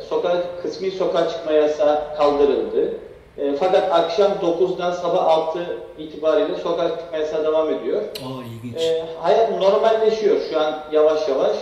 [0.10, 2.94] sokak kısmi sokağa çıkma yasağı kaldırıldı.
[3.38, 5.60] E, fakat akşam 9'dan sabah 6
[5.98, 8.02] itibariyle sokağa çıkma yasağı devam ediyor.
[8.02, 8.82] Aa ilginç.
[8.82, 11.58] E, hayat normalleşiyor şu an yavaş yavaş.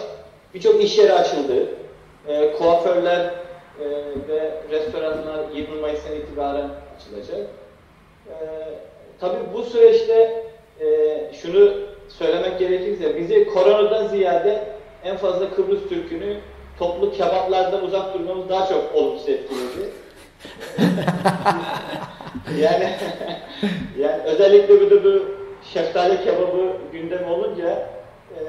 [0.54, 1.68] Birçok iş yeri açıldı.
[2.28, 3.86] E, kuaförler e,
[4.28, 7.48] ve restoranlar 20 Mayıs'tan itibaren açılacak.
[8.30, 8.36] E,
[9.20, 10.44] tabii bu süreçte
[10.82, 10.88] e,
[11.34, 11.72] şunu
[12.10, 14.64] söylemek gerekirse bizi koronadan ziyade
[15.04, 16.38] en fazla Kıbrıs Türk'ünü
[16.80, 19.90] toplu kebaplardan uzak durmamız daha çok olumsuz etkiledi.
[22.62, 22.90] yani
[24.00, 25.22] yani özellikle bir de bu
[25.74, 27.90] şeftali kebabı gündem olunca
[28.36, 28.42] e,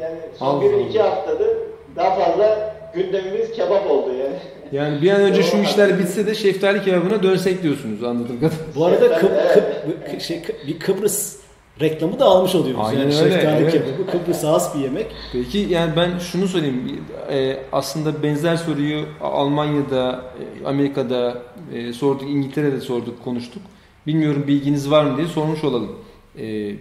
[0.00, 1.48] yani son bir iki haftadır
[1.96, 4.36] daha fazla gündemimiz kebap oldu yani.
[4.72, 8.64] Yani bir an önce şu işler bitse de şeftali kebabına dönsek diyorsunuz anladığım kadarıyla.
[8.76, 9.30] Bu arada Kıp.
[9.30, 11.39] Kıp- Kı- şey, Kı- bir Kıbrıs
[11.80, 12.86] reklamı da almış oluyoruz.
[12.86, 13.72] Aynen yani öyle, şeftali evet.
[13.72, 15.06] kebabı Kıbrıs'a has bir yemek.
[15.32, 17.04] Peki yani ben şunu söyleyeyim.
[17.30, 20.24] Ee, aslında benzer soruyu Almanya'da,
[20.62, 21.38] e, Amerika'da
[21.74, 23.62] e, sorduk, İngiltere'de sorduk, konuştuk.
[24.06, 25.96] Bilmiyorum bilginiz var mı diye sormuş olalım.
[26.38, 26.74] Ee,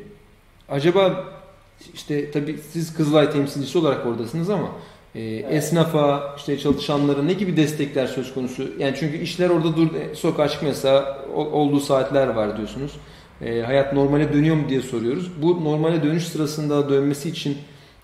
[0.69, 1.23] acaba
[1.93, 4.69] işte tabii siz Kızılay temsilcisi olarak oradasınız ama
[5.15, 8.67] e, esnafa, işte çalışanlara ne gibi destekler söz konusu?
[8.79, 12.91] Yani çünkü işler orada dur, e, sokağa çıkma yasağı ol- olduğu saatler var diyorsunuz.
[13.45, 15.31] E, hayat normale dönüyor mu diye soruyoruz.
[15.41, 17.57] Bu normale dönüş sırasında dönmesi için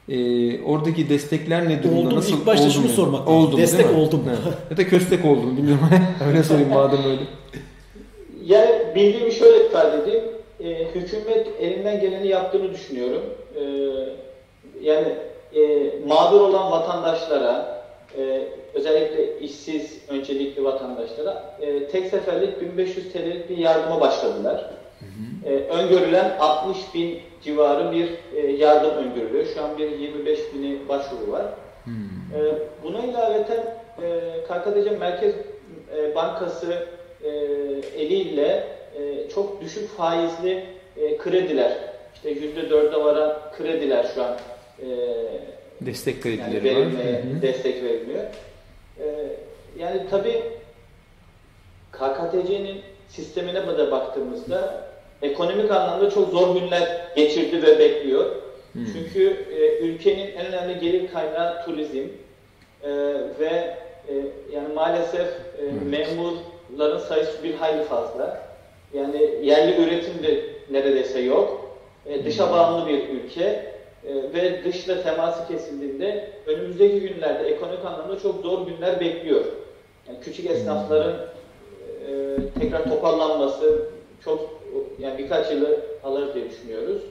[0.09, 1.99] e, oradaki destekler ne durumda?
[1.99, 2.15] Oldu mu?
[2.15, 3.33] Nasıl İlk başta oldu şunu sormak lazım.
[3.35, 4.01] Oldu mu, Destek değil mi?
[4.01, 4.23] oldu mu?
[4.29, 4.53] Evet.
[4.71, 5.89] Ya da köstek oldu mu bilmiyorum.
[6.27, 7.21] öyle sorayım madem öyle.
[8.45, 10.23] Yani bildiğimi şöyle ifade edeyim.
[10.63, 13.21] E, hükümet elinden geleni yaptığını düşünüyorum.
[13.55, 13.61] E,
[14.81, 15.07] yani
[15.55, 17.83] e, mağdur olan vatandaşlara,
[18.17, 24.69] e, özellikle işsiz öncelikli vatandaşlara e, tek seferlik 1500 TL'lik bir yardıma başladılar.
[25.45, 29.45] E, öngörülen 60 bin civarı bir e, yardım öngörülüyor.
[29.45, 31.45] Şu an bir 25 bini başvuru var.
[32.35, 32.39] E,
[32.83, 33.65] buna ilaveten
[34.01, 35.33] e, KKTC Merkez
[35.97, 36.87] e, Bankası
[37.23, 37.29] e,
[37.97, 38.67] eliyle
[38.99, 40.65] e, çok düşük faizli
[40.97, 41.77] e, krediler,
[42.15, 44.37] işte %4'e varan krediler şu an
[44.81, 44.87] e,
[45.81, 46.85] Destek yani kredileri var.
[46.85, 47.41] Hı hı.
[47.41, 48.23] destek veriliyor.
[48.99, 49.05] E,
[49.79, 50.43] yani tabii
[51.91, 54.84] KKTC'nin sistemine de baktığımızda
[55.21, 58.25] ekonomik anlamda çok zor günler geçirdi ve bekliyor.
[58.25, 58.79] Hı.
[58.93, 62.07] Çünkü e, ülkenin en önemli gelir kaynağı turizm
[62.85, 62.89] E,
[63.39, 63.77] ve
[64.09, 64.13] e,
[64.53, 65.27] yani maalesef
[65.59, 68.41] e, memurların sayısı bir hayli fazla.
[68.93, 71.75] Yani yerli üretim de neredeyse yok.
[72.05, 73.43] E, dışa bağımlı bir ülke
[74.07, 79.45] e, ve dışla teması kesildiğinde önümüzdeki günlerde ekonomik anlamda çok zor günler bekliyor.
[80.07, 81.17] Yani küçük esnafların
[82.07, 82.11] e,
[82.59, 83.81] tekrar toparlanması
[84.23, 84.61] çok
[84.99, 87.01] yani birkaç yılı alır diye düşünüyoruz.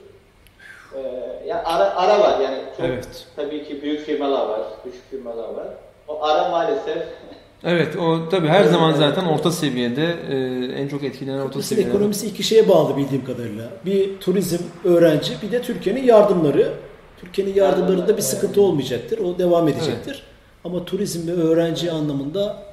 [0.95, 0.99] E,
[1.47, 3.07] yani ara, ara var yani çok Evet.
[3.35, 5.67] tabii ki büyük firmalar var, küçük firmalar var.
[6.07, 6.97] O ara maalesef
[7.63, 10.35] Evet o tabii her zaman zaten orta seviyede e,
[10.81, 11.89] en çok etkilenen orta Kıbrıs'ın seviyede.
[11.89, 13.63] ekonomisi iki şeye bağlı bildiğim kadarıyla.
[13.85, 16.73] Bir turizm, öğrenci, bir de Türkiye'nin yardımları.
[17.21, 19.19] Türkiye'nin yardımlarında bir sıkıntı olmayacaktır.
[19.19, 20.23] O devam edecektir.
[20.63, 22.63] Ama turizm ve öğrenci anlamında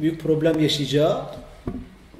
[0.00, 1.16] büyük problem yaşayacağı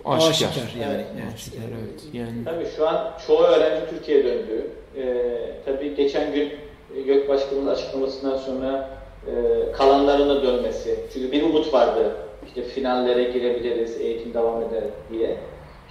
[0.06, 0.48] Aşikar.
[0.48, 1.04] aşikar yani.
[1.34, 2.02] Aşikar, evet.
[2.12, 4.70] Yani Tabii şu an çoğu öğrenci Türkiye'ye döndü.
[4.96, 6.52] Ee, tabii geçen gün
[6.96, 8.90] e, Gök Başkanı'nın açıklamasından sonra
[9.26, 9.32] e,
[9.72, 11.00] kalanların da dönmesi.
[11.12, 12.16] Çünkü bir umut vardı.
[12.46, 15.36] İşte finallere girebiliriz, eğitim devam eder diye.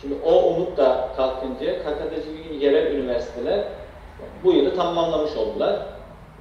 [0.01, 3.63] Şimdi o umut da kalkınca KKTC gibi yerel üniversiteler
[4.43, 5.85] bu yılı tamamlamış oldular.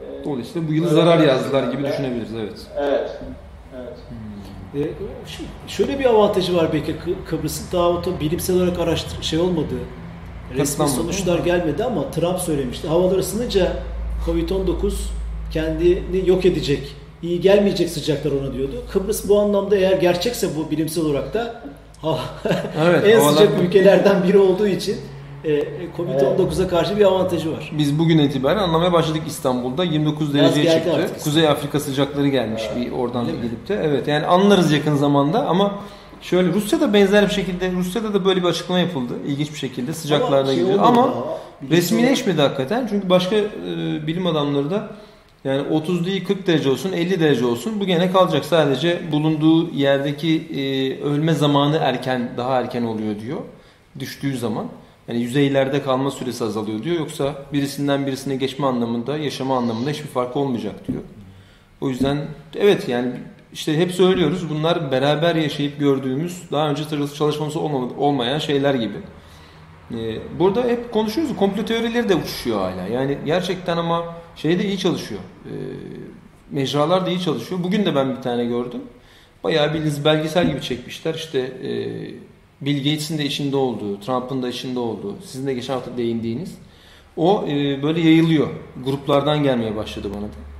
[0.01, 2.53] Ee, dolayısıyla bu yıl zarar yazdılar gibi düşünebiliriz evet.
[2.79, 3.11] Evet.
[3.77, 3.99] Evet.
[4.11, 4.34] E,
[5.27, 9.75] şu- şöyle bir avantajı var belki Kı- Kıbrıs'ın daha o bilimsel olarak araştır şey olmadı.
[10.57, 12.89] Resmi sonuçlar gelmedi ama Trump söylemişti.
[12.89, 13.73] Havalar ısınınca
[14.27, 14.93] Covid-19
[15.51, 16.97] kendini yok edecek.
[17.23, 18.83] iyi gelmeyecek sıcaklar ona diyordu.
[18.91, 21.63] Kıbrıs bu anlamda eğer gerçekse bu bilimsel olarak da
[22.87, 24.97] Evet, en sıcak ülkelerden biri olduğu için
[25.45, 25.63] e,
[25.97, 27.73] Covid-19'a karşı bir avantajı var.
[27.79, 30.95] Biz bugün itibaren anlamaya başladık İstanbul'da 29 Yaz dereceye çıktı.
[30.95, 31.25] artık.
[31.25, 33.33] Kuzey Afrika sıcakları gelmiş bir oradan mi?
[33.43, 33.81] gelip de.
[33.85, 35.75] Evet yani anlarız yakın zamanda ama
[36.21, 39.13] şöyle Rusya'da benzer bir şekilde Rusya'da da böyle bir açıklama yapıldı.
[39.27, 41.15] İlginç bir şekilde sıcaklarda şey gidiyor ama.
[41.63, 42.87] Bilimsel resmileşmedi hakikaten.
[42.91, 43.47] Çünkü başka e,
[44.07, 44.89] bilim adamları da
[45.45, 48.45] yani 30 değil 40 derece olsun 50 derece olsun bu gene kalacak.
[48.45, 50.61] Sadece bulunduğu yerdeki e,
[51.05, 53.39] ölme zamanı erken daha erken oluyor diyor.
[53.99, 54.67] Düştüğü zaman.
[55.09, 56.97] Yani yüzeylerde kalma süresi azalıyor diyor.
[56.97, 61.03] Yoksa birisinden birisine geçme anlamında, yaşama anlamında hiçbir fark olmayacak diyor.
[61.81, 62.19] O yüzden
[62.57, 63.13] evet yani
[63.53, 66.83] işte hep söylüyoruz bunlar beraber yaşayıp gördüğümüz daha önce
[67.15, 67.61] çalışması
[67.99, 68.97] olmayan şeyler gibi.
[69.91, 71.37] Ee, burada hep konuşuyoruz.
[71.37, 72.87] Komplo teorileri de uçuşuyor hala.
[72.93, 75.21] Yani gerçekten ama şey de iyi çalışıyor.
[75.45, 75.51] Ee,
[76.51, 77.61] mecralar da iyi çalışıyor.
[77.65, 78.81] Bugün de ben bir tane gördüm.
[79.45, 81.15] Bayağı bildiğiniz belgesel gibi çekmişler.
[81.15, 81.71] İşte e,
[82.61, 86.55] Bill Gates'in de içinde olduğu, Trump'ın da içinde olduğu, sizin de geçen hafta değindiğiniz.
[87.17, 88.49] O e, böyle yayılıyor.
[88.85, 90.55] Gruplardan gelmeye başladı bana da.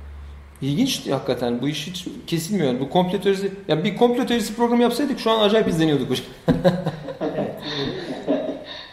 [0.61, 2.67] İlginç hakikaten bu iş hiç kesilmiyor.
[2.67, 6.25] Yani bu komplo teorisi, ya bir komplo teorisi programı yapsaydık şu an acayip izleniyorduk hocam.
[7.21, 7.55] evet.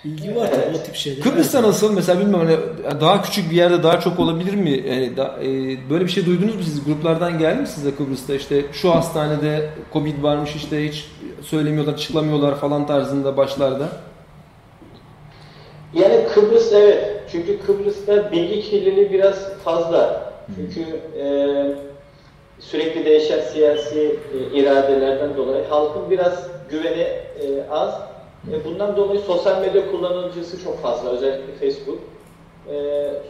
[0.04, 1.22] İlgi var tabii o tip şeyler.
[1.22, 2.48] Kıbrıs'ta nasıl mesela bilmiyorum
[2.86, 4.70] hani daha küçük bir yerde daha çok olabilir mi?
[4.70, 5.46] Yani da, e,
[5.90, 6.84] böyle bir şey duydunuz mu siz?
[6.84, 11.06] Gruplardan geldi mi size Kıbrıs'ta işte şu hastanede Covid varmış işte hiç
[11.42, 13.88] söylemiyorlar, açıklamıyorlar falan tarzında başlarda?
[15.94, 17.22] Yani Kıbrıs evet.
[17.32, 20.32] Çünkü Kıbrıs'ta bilgi kirliliği biraz fazla.
[20.56, 20.80] Çünkü
[21.18, 21.26] e,
[22.60, 28.11] sürekli değişen siyasi e, iradelerden dolayı halkın biraz güveni e, az.
[28.50, 31.10] E, bundan dolayı sosyal medya kullanıcısı çok fazla.
[31.10, 31.98] Özellikle Facebook.
[32.70, 32.74] E,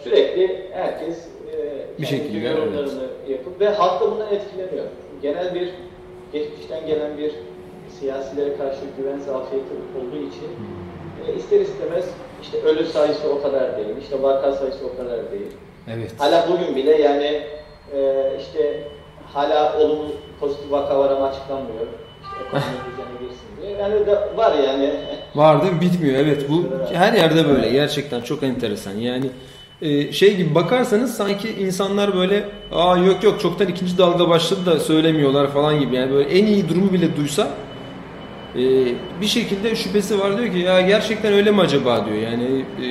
[0.05, 3.39] sürekli herkes e, bir şekilde yorumlarını evet.
[3.39, 4.85] yapıp ve halk da bundan etkileniyor.
[5.23, 5.71] Genel bir
[6.33, 7.33] geçmişten gelen bir
[8.01, 10.49] siyasilere karşı güven zafiyeti olduğu için
[11.27, 12.05] e, ister istemez
[12.43, 15.53] işte ölü sayısı o kadar değil, işte vaka sayısı o kadar değil.
[15.95, 16.15] Evet.
[16.19, 17.43] Hala bugün bile yani
[17.95, 18.89] e, işte
[19.33, 20.11] hala olumlu
[20.41, 21.87] pozitif vaka var ama açıklanmıyor.
[23.80, 24.91] Yani de var yani.
[25.35, 25.80] Var değil mi?
[25.80, 26.14] Bitmiyor.
[26.18, 26.49] Evet.
[26.49, 27.70] Bu her yerde böyle.
[27.70, 28.93] Gerçekten çok enteresan.
[28.93, 29.26] Yani
[29.83, 34.80] e, şey gibi bakarsanız sanki insanlar böyle aa yok yok çoktan ikinci dalga başladı da
[34.80, 35.97] söylemiyorlar falan gibi.
[35.97, 37.49] Yani böyle en iyi durumu bile duysa
[38.57, 38.61] e,
[39.20, 42.16] bir şekilde şüphesi var diyor ki ya gerçekten öyle mi acaba diyor.
[42.16, 42.87] Yani e,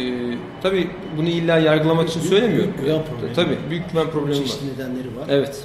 [0.64, 0.88] tabii
[1.18, 2.74] bunu illa yargılamak için söylemiyorum.
[2.74, 3.34] Büyük güven problemi.
[3.36, 4.44] Tabii büyük güven problemi var.
[4.44, 5.26] Çeşitli nedenleri var.
[5.30, 5.64] Evet.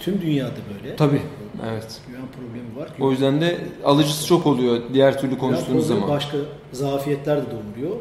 [0.00, 0.96] Tüm dünyada böyle.
[0.96, 1.20] Tabii.
[1.72, 2.00] Evet.
[2.08, 2.88] Güven problemi var.
[3.00, 6.08] O yüzden de alıcısı çok oluyor diğer türlü konuştuğunuz zaman.
[6.08, 6.36] Başka
[6.72, 7.96] zafiyetler de doğuruyor.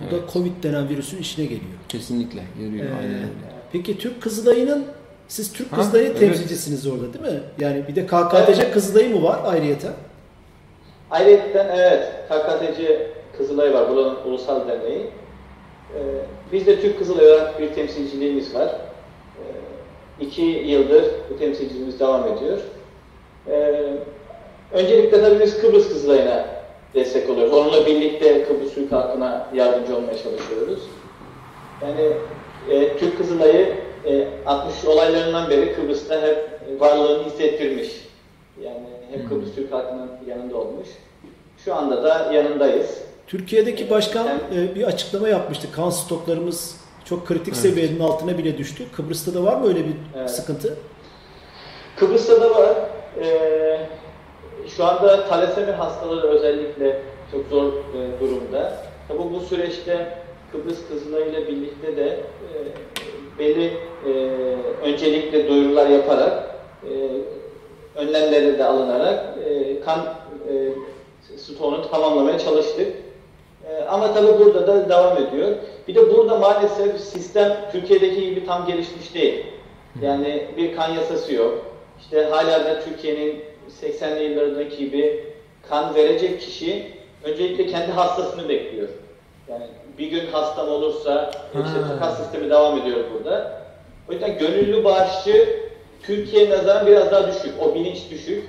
[0.00, 0.12] Bu evet.
[0.12, 1.78] da Covid denen virüsün işine geliyor.
[1.88, 2.86] Kesinlikle geliyor.
[2.86, 3.28] Ee, Aynen.
[3.72, 4.84] Peki Türk Kızılayı'nın
[5.28, 6.18] siz Türk Kızılayı evet.
[6.18, 7.40] temsilcisiniz orada değil mi?
[7.58, 8.72] Yani bir de KKTC evet.
[8.72, 9.92] Kızılayı mı var ayrıyeten?
[11.10, 12.12] Ayrıyeten evet.
[12.28, 13.90] KKTC Kızılay var.
[13.90, 15.06] Buranın ulusal derneği.
[15.94, 15.98] Ee,
[16.52, 18.68] bizde Türk Kızılay olarak bir temsilciliğimiz var.
[18.68, 22.58] Ee, iki yıldır bu temsilciliğimiz devam ediyor.
[23.50, 23.84] Ee,
[24.72, 26.46] öncelikle tabii biz Kıbrıs Kızılay'ına
[26.94, 27.52] destek oluyoruz.
[27.52, 30.78] Onunla birlikte Kıbrıs Türk halkına yardımcı olmaya çalışıyoruz.
[31.82, 32.12] Yani
[32.70, 33.74] e, Türk Kızılay'ı
[34.06, 37.88] e, 60 olaylarından beri Kıbrıs'ta hep varlığını hissettirmiş.
[38.62, 40.88] Yani hep Kıbrıs Türk halkının yanında olmuş.
[41.64, 42.98] Şu anda da yanındayız.
[43.26, 45.68] Türkiye'deki başkan e, bir açıklama yapmıştı.
[45.72, 47.56] Kan stoklarımız çok kritik evet.
[47.56, 48.84] seviyenin altına bile düştü.
[48.96, 50.30] Kıbrıs'ta da var mı öyle bir evet.
[50.30, 50.76] sıkıntı?
[51.96, 52.76] Kıbrıs'ta da var.
[53.22, 53.80] Ee,
[54.76, 57.02] şu anda talasemi hastaları özellikle
[57.32, 58.72] çok zor e, durumda.
[59.08, 60.18] Tabi bu süreçte
[60.52, 62.18] Kıbrıs Kızılayı ile birlikte de e,
[63.38, 63.66] belli
[64.06, 64.10] e,
[64.82, 66.54] öncelikle duyurular yaparak
[66.84, 66.92] e,
[67.98, 69.98] önlemleri de alınarak e, kan
[70.50, 72.86] e, stoğunu tamamlamaya çalıştık.
[73.70, 75.48] E, ama tabi burada da devam ediyor.
[75.88, 79.46] Bir de burada maalesef sistem Türkiye'deki gibi tam gelişmiş değil.
[80.02, 81.64] Yani bir kan yasası yok.
[82.00, 83.44] İşte hala da Türkiye'nin
[83.82, 85.24] 80'li yıllarındaki gibi
[85.68, 86.92] kan verecek kişi
[87.24, 88.88] öncelikle kendi hastasını bekliyor.
[89.48, 89.64] Yani
[89.98, 93.62] bir gün hastam olursa işte takas sistemi devam ediyor burada.
[94.08, 95.58] O yüzden gönüllü bağışçı
[96.02, 97.62] Türkiye nazaran biraz daha düşük.
[97.62, 98.44] O bilinç düşük.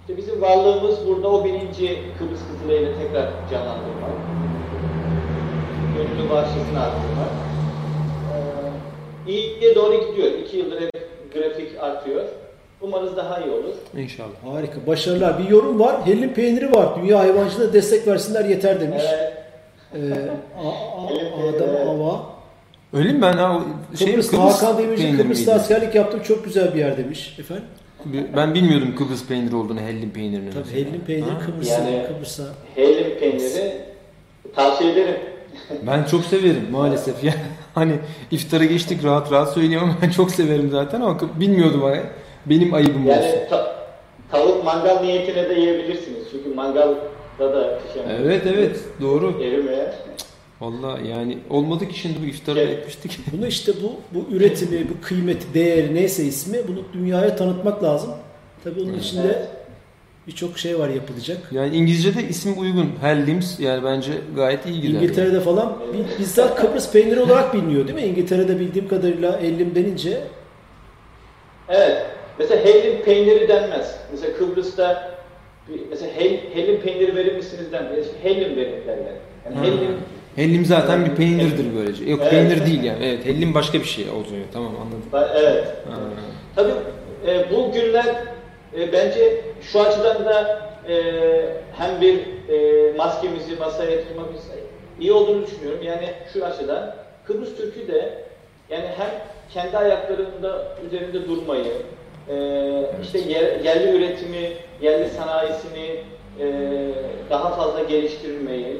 [0.00, 4.10] İşte bizim varlığımız burada o bilinci Kıbrıs Kızılay'la tekrar canlandırmak.
[5.96, 7.30] Gönüllü bağışçısını arttırmak.
[9.26, 10.28] Ee, iyiye doğru gidiyor.
[10.32, 12.24] İki yıldır hep grafik artıyor.
[12.80, 13.74] Umarız daha iyi olur.
[13.96, 14.54] İnşallah.
[14.54, 14.86] Harika.
[14.86, 15.38] Başarılar.
[15.38, 16.06] Bir yorum var.
[16.06, 16.88] Hellim peyniri var.
[17.02, 19.02] Dünya hayvancılığına destek versinler yeter demiş.
[19.06, 19.32] Evet.
[19.94, 20.30] Ee,
[21.56, 22.26] Adam Ava.
[22.92, 23.32] Öyle mi ben?
[23.32, 23.60] Ha,
[23.98, 26.20] şey, Kıbrıs, Kıbrıs Hakan Demirci Kıbrıs'ta askerlik yaptım.
[26.22, 27.36] Çok güzel bir yer demiş.
[27.38, 27.64] Efendim?
[28.36, 30.50] Ben bilmiyordum Kıbrıs peyniri olduğunu, hellim peynirinin.
[30.50, 31.82] Tabii hellim peyniri Kıbrıs'a.
[31.82, 32.42] Yani, Kıbrıs'a.
[32.74, 33.72] Hellim peyniri
[34.56, 35.16] tavsiye ederim.
[35.86, 37.24] Ben çok severim maalesef.
[37.24, 37.36] Yani
[37.74, 37.92] hani
[38.30, 41.82] iftara geçtik rahat rahat söyleyeyim ama ben çok severim zaten ama bilmiyordum.
[42.46, 43.38] Benim ayıbım yani, olsun.
[43.50, 43.76] Ta
[44.30, 46.24] tavuk mangal niyetine de yiyebilirsiniz.
[46.30, 46.96] Çünkü mangalda
[47.40, 48.08] da pişen.
[48.22, 49.42] Evet evet doğru.
[49.42, 49.92] Erimeye.
[50.60, 52.78] Valla yani olmadı ki şimdi bu iftara evet.
[52.78, 53.18] etmiştik.
[53.32, 58.10] Bunu işte bu bu üretimi, bu kıymeti, değeri neyse ismi bunu dünyaya tanıtmak lazım.
[58.64, 59.02] Tabii onun evet.
[59.04, 59.48] içinde
[60.26, 61.38] birçok şey var yapılacak.
[61.52, 62.92] Yani İngilizce'de isim uygun.
[63.00, 64.98] Hellims yani bence gayet iyi gider.
[64.98, 65.44] İngiltere'de yani.
[65.44, 65.76] falan
[66.18, 68.06] bizzat Kıbrıs peyniri olarak biliniyor değil mi?
[68.06, 70.20] İngiltere'de bildiğim kadarıyla ellim denince
[71.68, 72.06] Evet.
[72.38, 74.00] Mesela hellim peyniri denmez.
[74.12, 75.10] Mesela Kıbrıs'ta
[75.90, 78.06] mesela hel, hellim peyniri verir misiniz denmez.
[78.22, 79.12] Hellim verin derler.
[79.44, 79.64] Yani Ha.
[79.64, 79.96] hellim
[80.36, 82.04] Hellim zaten bir peynirdir böylece.
[82.04, 82.30] Yok Evet.
[82.30, 83.04] peynir değil yani.
[83.04, 84.44] Evet hellim başka bir şey oluyor.
[84.52, 85.30] Tamam anladım.
[85.34, 85.64] Evet.
[85.90, 85.96] Ha.
[86.56, 86.72] Tabii
[87.26, 88.06] e, bu günler
[88.78, 90.94] e, bence şu açıdan da e,
[91.72, 92.18] hem bir
[92.52, 94.40] e, maskemizi masaya yatırmamız
[95.00, 95.82] iyi olduğunu düşünüyorum.
[95.82, 96.94] Yani şu açıdan
[97.26, 98.14] Kıbrıs Türk'ü de
[98.70, 99.10] yani hem
[99.54, 101.72] kendi ayaklarında üzerinde durmayı,
[102.30, 102.34] e,
[103.02, 104.52] işte yer- yerli üretimi,
[104.82, 106.00] yerli sanayisini
[106.40, 106.46] e,
[107.30, 108.76] daha fazla geliştirmeyi,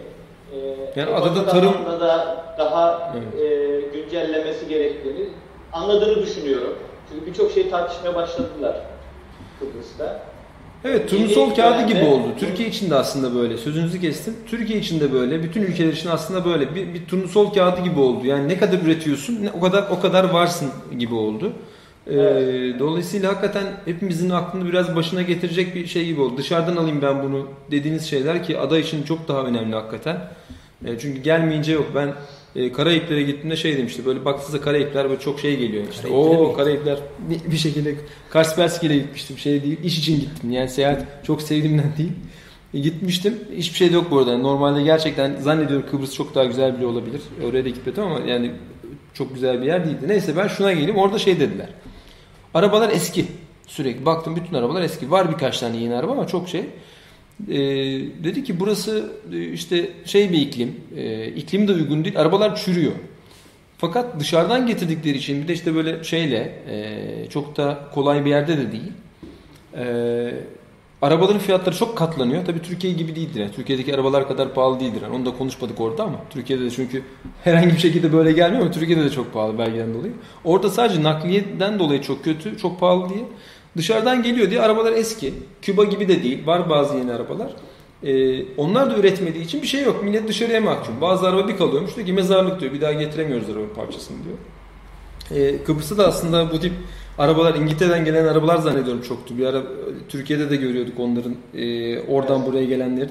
[0.53, 0.57] e,
[1.01, 3.51] Yani adada tarım- da daha Evet.
[3.93, 5.29] e, güncellemesi gerektiğini
[5.73, 6.75] anladığını düşünüyorum.
[7.13, 8.77] Çünkü birçok şey tartışmaya başladılar
[9.61, 10.21] Kıbrıs'ta.
[10.85, 12.23] Evet turnusol Yeni kağıdı gibi oldu.
[12.41, 13.57] Türkiye için de aslında böyle.
[13.57, 14.37] Sözünüzü kestim.
[14.51, 15.43] Türkiye için de böyle.
[15.43, 16.75] Bütün ülkeler için aslında böyle.
[16.75, 18.27] Bir, bir turnusol kağıdı gibi oldu.
[18.27, 20.69] Yani ne kadar üretiyorsun ne, o kadar o kadar varsın
[20.99, 21.53] gibi oldu.
[22.07, 22.79] Ee, Evet.
[22.81, 26.37] dolayısıyla hakikaten hepimizin aklını biraz başına getirecek bir şey gibi oldu.
[26.37, 30.17] Dışarıdan alayım ben bunu dediğiniz şeyler ki ada için çok daha önemli hakikaten.
[30.85, 31.87] E, çünkü gelmeyince yok.
[31.95, 32.15] Ben
[32.57, 34.07] e, Karayiplere gittiğimde şey demişti.
[34.07, 35.85] Böyle baktığınızda Karayipler böyle çok şey geliyor.
[35.93, 36.99] İşte o Karayipler
[37.51, 37.95] bir- şekilde
[38.31, 39.39] Kaspersky'ye gitmiştim.
[39.39, 39.79] Şey değil.
[39.85, 40.51] iş için gittim.
[40.51, 42.13] Yani seyahat çok sevdiğimden değil.
[42.75, 43.35] E, gitmiştim.
[43.57, 44.39] Hiçbir şey de yok bu arada.
[44.39, 47.21] Normalde gerçekten zannediyorum Kıbrıs çok daha güzel bile olabilir.
[47.51, 48.51] Oraya da gitmedim ama yani
[49.15, 50.05] çok güzel bir yer değildi.
[50.09, 50.97] Neyse ben şuna geleyim.
[50.97, 51.69] Orada şey dediler.
[52.57, 53.27] Arabalar eski.
[53.67, 55.11] Sürekli baktım bütün arabalar eski.
[55.11, 56.61] Var birkaç tane yeni araba ama çok şey.
[56.61, 57.57] Ee,
[58.25, 60.81] dedi ki burası e, işte şey bir iklim.
[60.97, 62.21] E, iklim de uygun değil.
[62.21, 62.93] Arabalar çürüyor.
[63.79, 68.59] Fakat dışarıdan getirdikleri için bir de işte böyle şeyle e, çok da kolay bir yerde
[68.59, 68.93] de değil.
[69.77, 69.85] E,
[71.07, 72.45] arabaların fiyatları çok katlanıyor.
[72.47, 73.41] Tabii Türkiye gibi değildir.
[73.41, 75.03] Yani Türkiye'deki arabalar kadar pahalı değildir.
[75.03, 77.03] Yani onu da konuşmadık orada ama Türkiye'de de çünkü
[77.45, 80.13] herhangi bir şekilde böyle gelmiyor ama Türkiye'de de çok pahalı belgeden dolayı.
[80.45, 83.25] Orada sadece nakliyeden dolayı çok kötü, çok pahalı diye.
[83.77, 85.35] Dışarıdan geliyor diye arabalar eski.
[85.63, 86.47] Küba gibi de değil.
[86.47, 87.51] Var bazı yeni arabalar.
[88.03, 90.05] Ee, onlar da üretmediği için bir şey yok.
[90.05, 91.01] Millet dışarıya mahkum.
[91.01, 92.73] Bazı araba bir kalıyormuş diyor ki mezarlık diyor.
[92.73, 94.37] Bir daha getiremiyoruz arabanın parçasını diyor.
[95.31, 96.73] Ee, Kıbrıs'ta da aslında bu tip
[97.19, 99.39] arabalar İngiltere'den gelen arabalar zannediyorum çoktu.
[99.39, 99.63] Bir ara
[100.09, 103.11] Türkiye'de de görüyorduk onların e, oradan buraya gelenleri.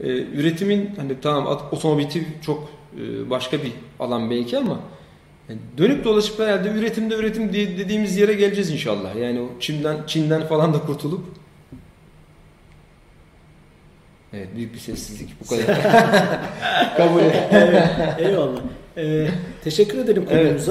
[0.00, 2.68] E, üretimin hani tamam otomotiv çok
[3.00, 4.80] e, başka bir alan belki ama
[5.48, 9.16] yani dönüp dolaşıp herhalde üretimde üretim dediğimiz yere geleceğiz inşallah.
[9.16, 11.24] Yani o Çin'den Çin'den falan da kurtulup
[14.36, 15.82] Evet büyük bir sessizlik bu kadar.
[16.96, 17.36] Kabul et.
[17.50, 18.60] Evet, eyvallah.
[18.96, 19.28] Ee,
[19.64, 20.70] teşekkür ederim Evet.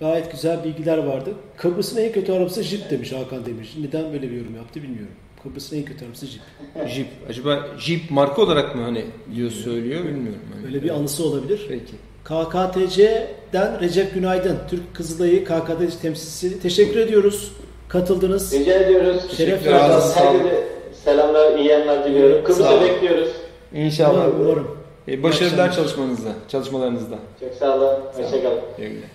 [0.00, 1.30] Gayet güzel bilgiler vardı.
[1.56, 3.74] Kıbrıs'ın en kötü arabası Jeep demiş Hakan Demir.
[3.80, 5.14] Neden böyle bir yorum yaptı bilmiyorum.
[5.42, 6.42] Kıbrıs'ın en kötü arabası Jeep.
[6.88, 7.06] Jeep.
[7.30, 10.40] Acaba Jeep marka olarak mı hani diyor söylüyor bilmiyorum.
[10.54, 10.66] Hani.
[10.66, 11.66] Öyle bir anısı olabilir.
[11.68, 11.92] Peki.
[12.24, 16.62] KKTC'den Recep Günaydın, Türk Kızılayı KKTC temsilcisi.
[16.62, 17.52] Teşekkür ediyoruz.
[17.88, 18.52] Katıldınız.
[18.52, 19.36] Rica ediyoruz.
[19.36, 20.16] Şeref verdiniz.
[20.16, 20.64] Herkese
[21.04, 22.66] selamlar, iyi yayınlar diliyorum.
[22.66, 22.80] Olun.
[22.80, 23.28] bekliyoruz.
[23.74, 24.14] İnşallah.
[24.14, 24.78] Umarım, umarım.
[25.08, 27.16] E, başarılar çalışmanızda, çalışmalarınızda.
[27.40, 28.00] Çok sağ olun.
[28.16, 28.60] Hoşçakalın.
[28.76, 29.06] Güle güle.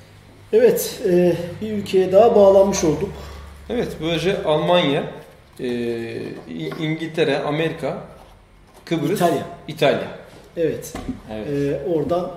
[0.54, 3.10] Evet, e, bir ülkeye daha bağlanmış olduk.
[3.70, 5.04] Evet, böylece Almanya,
[5.60, 5.68] e,
[6.80, 8.04] İngiltere, Amerika,
[8.86, 9.44] Kıbrıs, İtalya.
[9.68, 10.08] İtalya.
[10.58, 10.94] Evet,
[11.32, 11.48] Evet.
[11.48, 12.32] e, oradan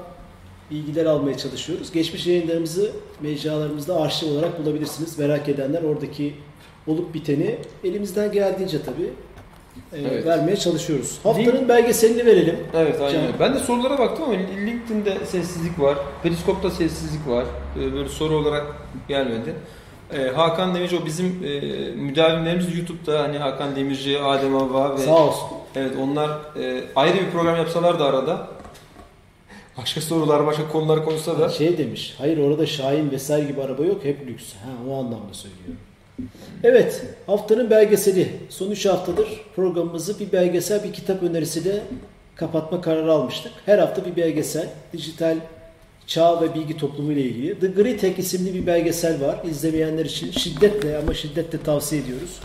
[0.70, 1.92] bilgiler almaya çalışıyoruz.
[1.92, 5.18] Geçmiş yayınlarımızı mecralarımızda arşiv olarak bulabilirsiniz.
[5.18, 6.34] Merak edenler oradaki
[6.86, 9.10] olup biteni elimizden geldiğince tabii
[9.92, 10.26] e, Evet.
[10.26, 11.18] vermeye çalışıyoruz.
[11.22, 12.56] Haftanın belgeselini verelim.
[12.74, 13.12] Evet aynen.
[13.12, 13.40] Can-.
[13.40, 14.34] Ben de sorulara baktım ama
[14.66, 15.98] LinkedIn'de sessizlik var.
[16.22, 17.44] Periskop'ta sessizlik var.
[17.80, 18.66] Ee, Böyle soru olarak
[19.08, 19.54] gelmedi.
[20.12, 21.60] Ee, Hakan Demirci o bizim e,
[21.90, 25.48] müdavimlerimiz YouTube'da hani Hakan Demirci, Adem Ava ve Sağ olsun.
[25.76, 28.48] evet onlar e, ayrı bir program yapsalar da arada
[29.78, 34.04] başka sorular, başka konular konuşsa da Şey demiş, hayır orada Şahin vesaire gibi araba yok,
[34.04, 34.52] hep lüks.
[34.52, 35.76] Ha, o anlamda söylüyorum.
[36.62, 38.28] Evet, haftanın belgeseli.
[38.48, 41.82] Son 3 haftadır programımızı bir belgesel, bir kitap önerisiyle
[42.36, 43.52] kapatma kararı almıştık.
[43.66, 45.36] Her hafta bir belgesel, dijital
[46.06, 47.60] çağ ve bilgi toplumu ile ilgili.
[47.60, 49.40] The Great Hack isimli bir belgesel var.
[49.50, 52.40] İzlemeyenler için şiddetle ama şiddetle tavsiye ediyoruz.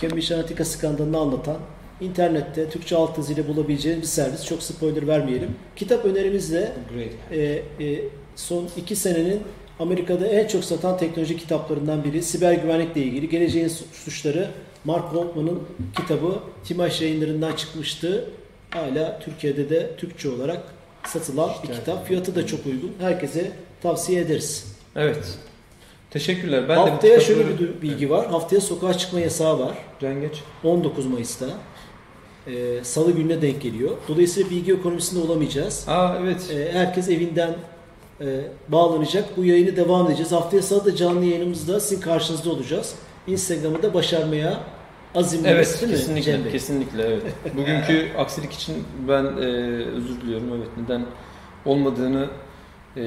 [0.00, 1.58] Cambridge Analytica skandalını anlatan,
[2.00, 4.44] internette Türkçe alt yazıyla bulabileceğiniz bir servis.
[4.44, 5.50] Çok spoiler vermeyelim.
[5.76, 7.38] Kitap önerimizle great.
[7.40, 8.04] e, e,
[8.36, 9.40] son iki senenin
[9.80, 12.22] Amerika'da en çok satan teknoloji kitaplarından biri.
[12.22, 13.70] Siber güvenlikle ilgili Geleceğin
[14.04, 14.48] Suçları
[14.84, 15.62] Mark Goldman'ın
[15.96, 18.24] kitabı Timaş yayınlarından çıkmıştı.
[18.70, 20.62] Hala Türkiye'de de Türkçe olarak
[21.06, 22.06] satılan bir kitap.
[22.06, 22.92] Fiyatı da çok uygun.
[23.00, 23.50] Herkese
[23.82, 24.76] tavsiye ederiz.
[24.96, 25.38] Evet.
[26.10, 26.68] Teşekkürler.
[26.68, 28.26] Ben de Haftaya kitapları- şöyle bir bilgi var.
[28.30, 29.74] Haftaya sokağa çıkma yasağı var.
[30.00, 30.42] Can geç.
[30.64, 31.46] 19 Mayıs'ta.
[32.46, 33.90] E, Salı gününe denk geliyor.
[34.08, 35.84] Dolayısıyla bilgi ekonomisinde olamayacağız.
[35.88, 36.50] Aa evet.
[36.50, 37.54] E, herkes evinden
[38.20, 39.24] e, bağlanacak.
[39.36, 40.32] Bu yayını devam edeceğiz.
[40.32, 42.94] Haftaya salı da canlı yayınımızda sizin karşınızda olacağız.
[43.26, 44.60] Instagram'ı da başarmaya
[45.14, 46.52] azimliyiz Evet değil mi kesinlikle Bey?
[46.52, 47.22] kesinlikle evet.
[47.56, 48.74] Bugünkü aksilik için
[49.08, 49.46] ben e,
[49.86, 51.06] özür diliyorum evet neden
[51.66, 52.28] olmadığını
[52.96, 53.02] e,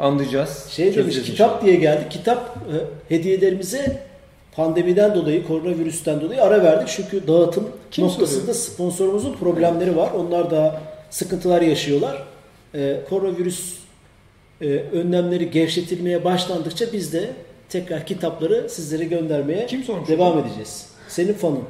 [0.00, 0.66] anlayacağız.
[0.70, 1.62] Şey demiş kitap inşallah.
[1.64, 2.06] diye geldi.
[2.10, 4.02] Kitap e, hediyelerimize
[4.52, 6.88] pandemiden dolayı, koronavirüsten dolayı ara verdik.
[6.88, 8.54] Çünkü dağıtım Kim noktasında soruyor?
[8.54, 10.10] sponsorumuzun problemleri var.
[10.16, 12.22] Onlar da sıkıntılar yaşıyorlar.
[12.74, 13.74] E, koronavirüs
[14.60, 17.30] e, önlemleri gevşetilmeye başlandıkça biz de
[17.68, 20.86] tekrar kitapları sizlere göndermeye Kim devam edeceğiz.
[21.08, 21.64] Senin fanın.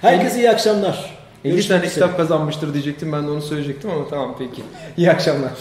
[0.00, 1.24] Herkese iyi akşamlar.
[1.44, 4.62] 50 Görüşmek tane kitap kazanmıştır diyecektim ben de onu söyleyecektim ama tamam peki.
[4.96, 5.52] İyi akşamlar.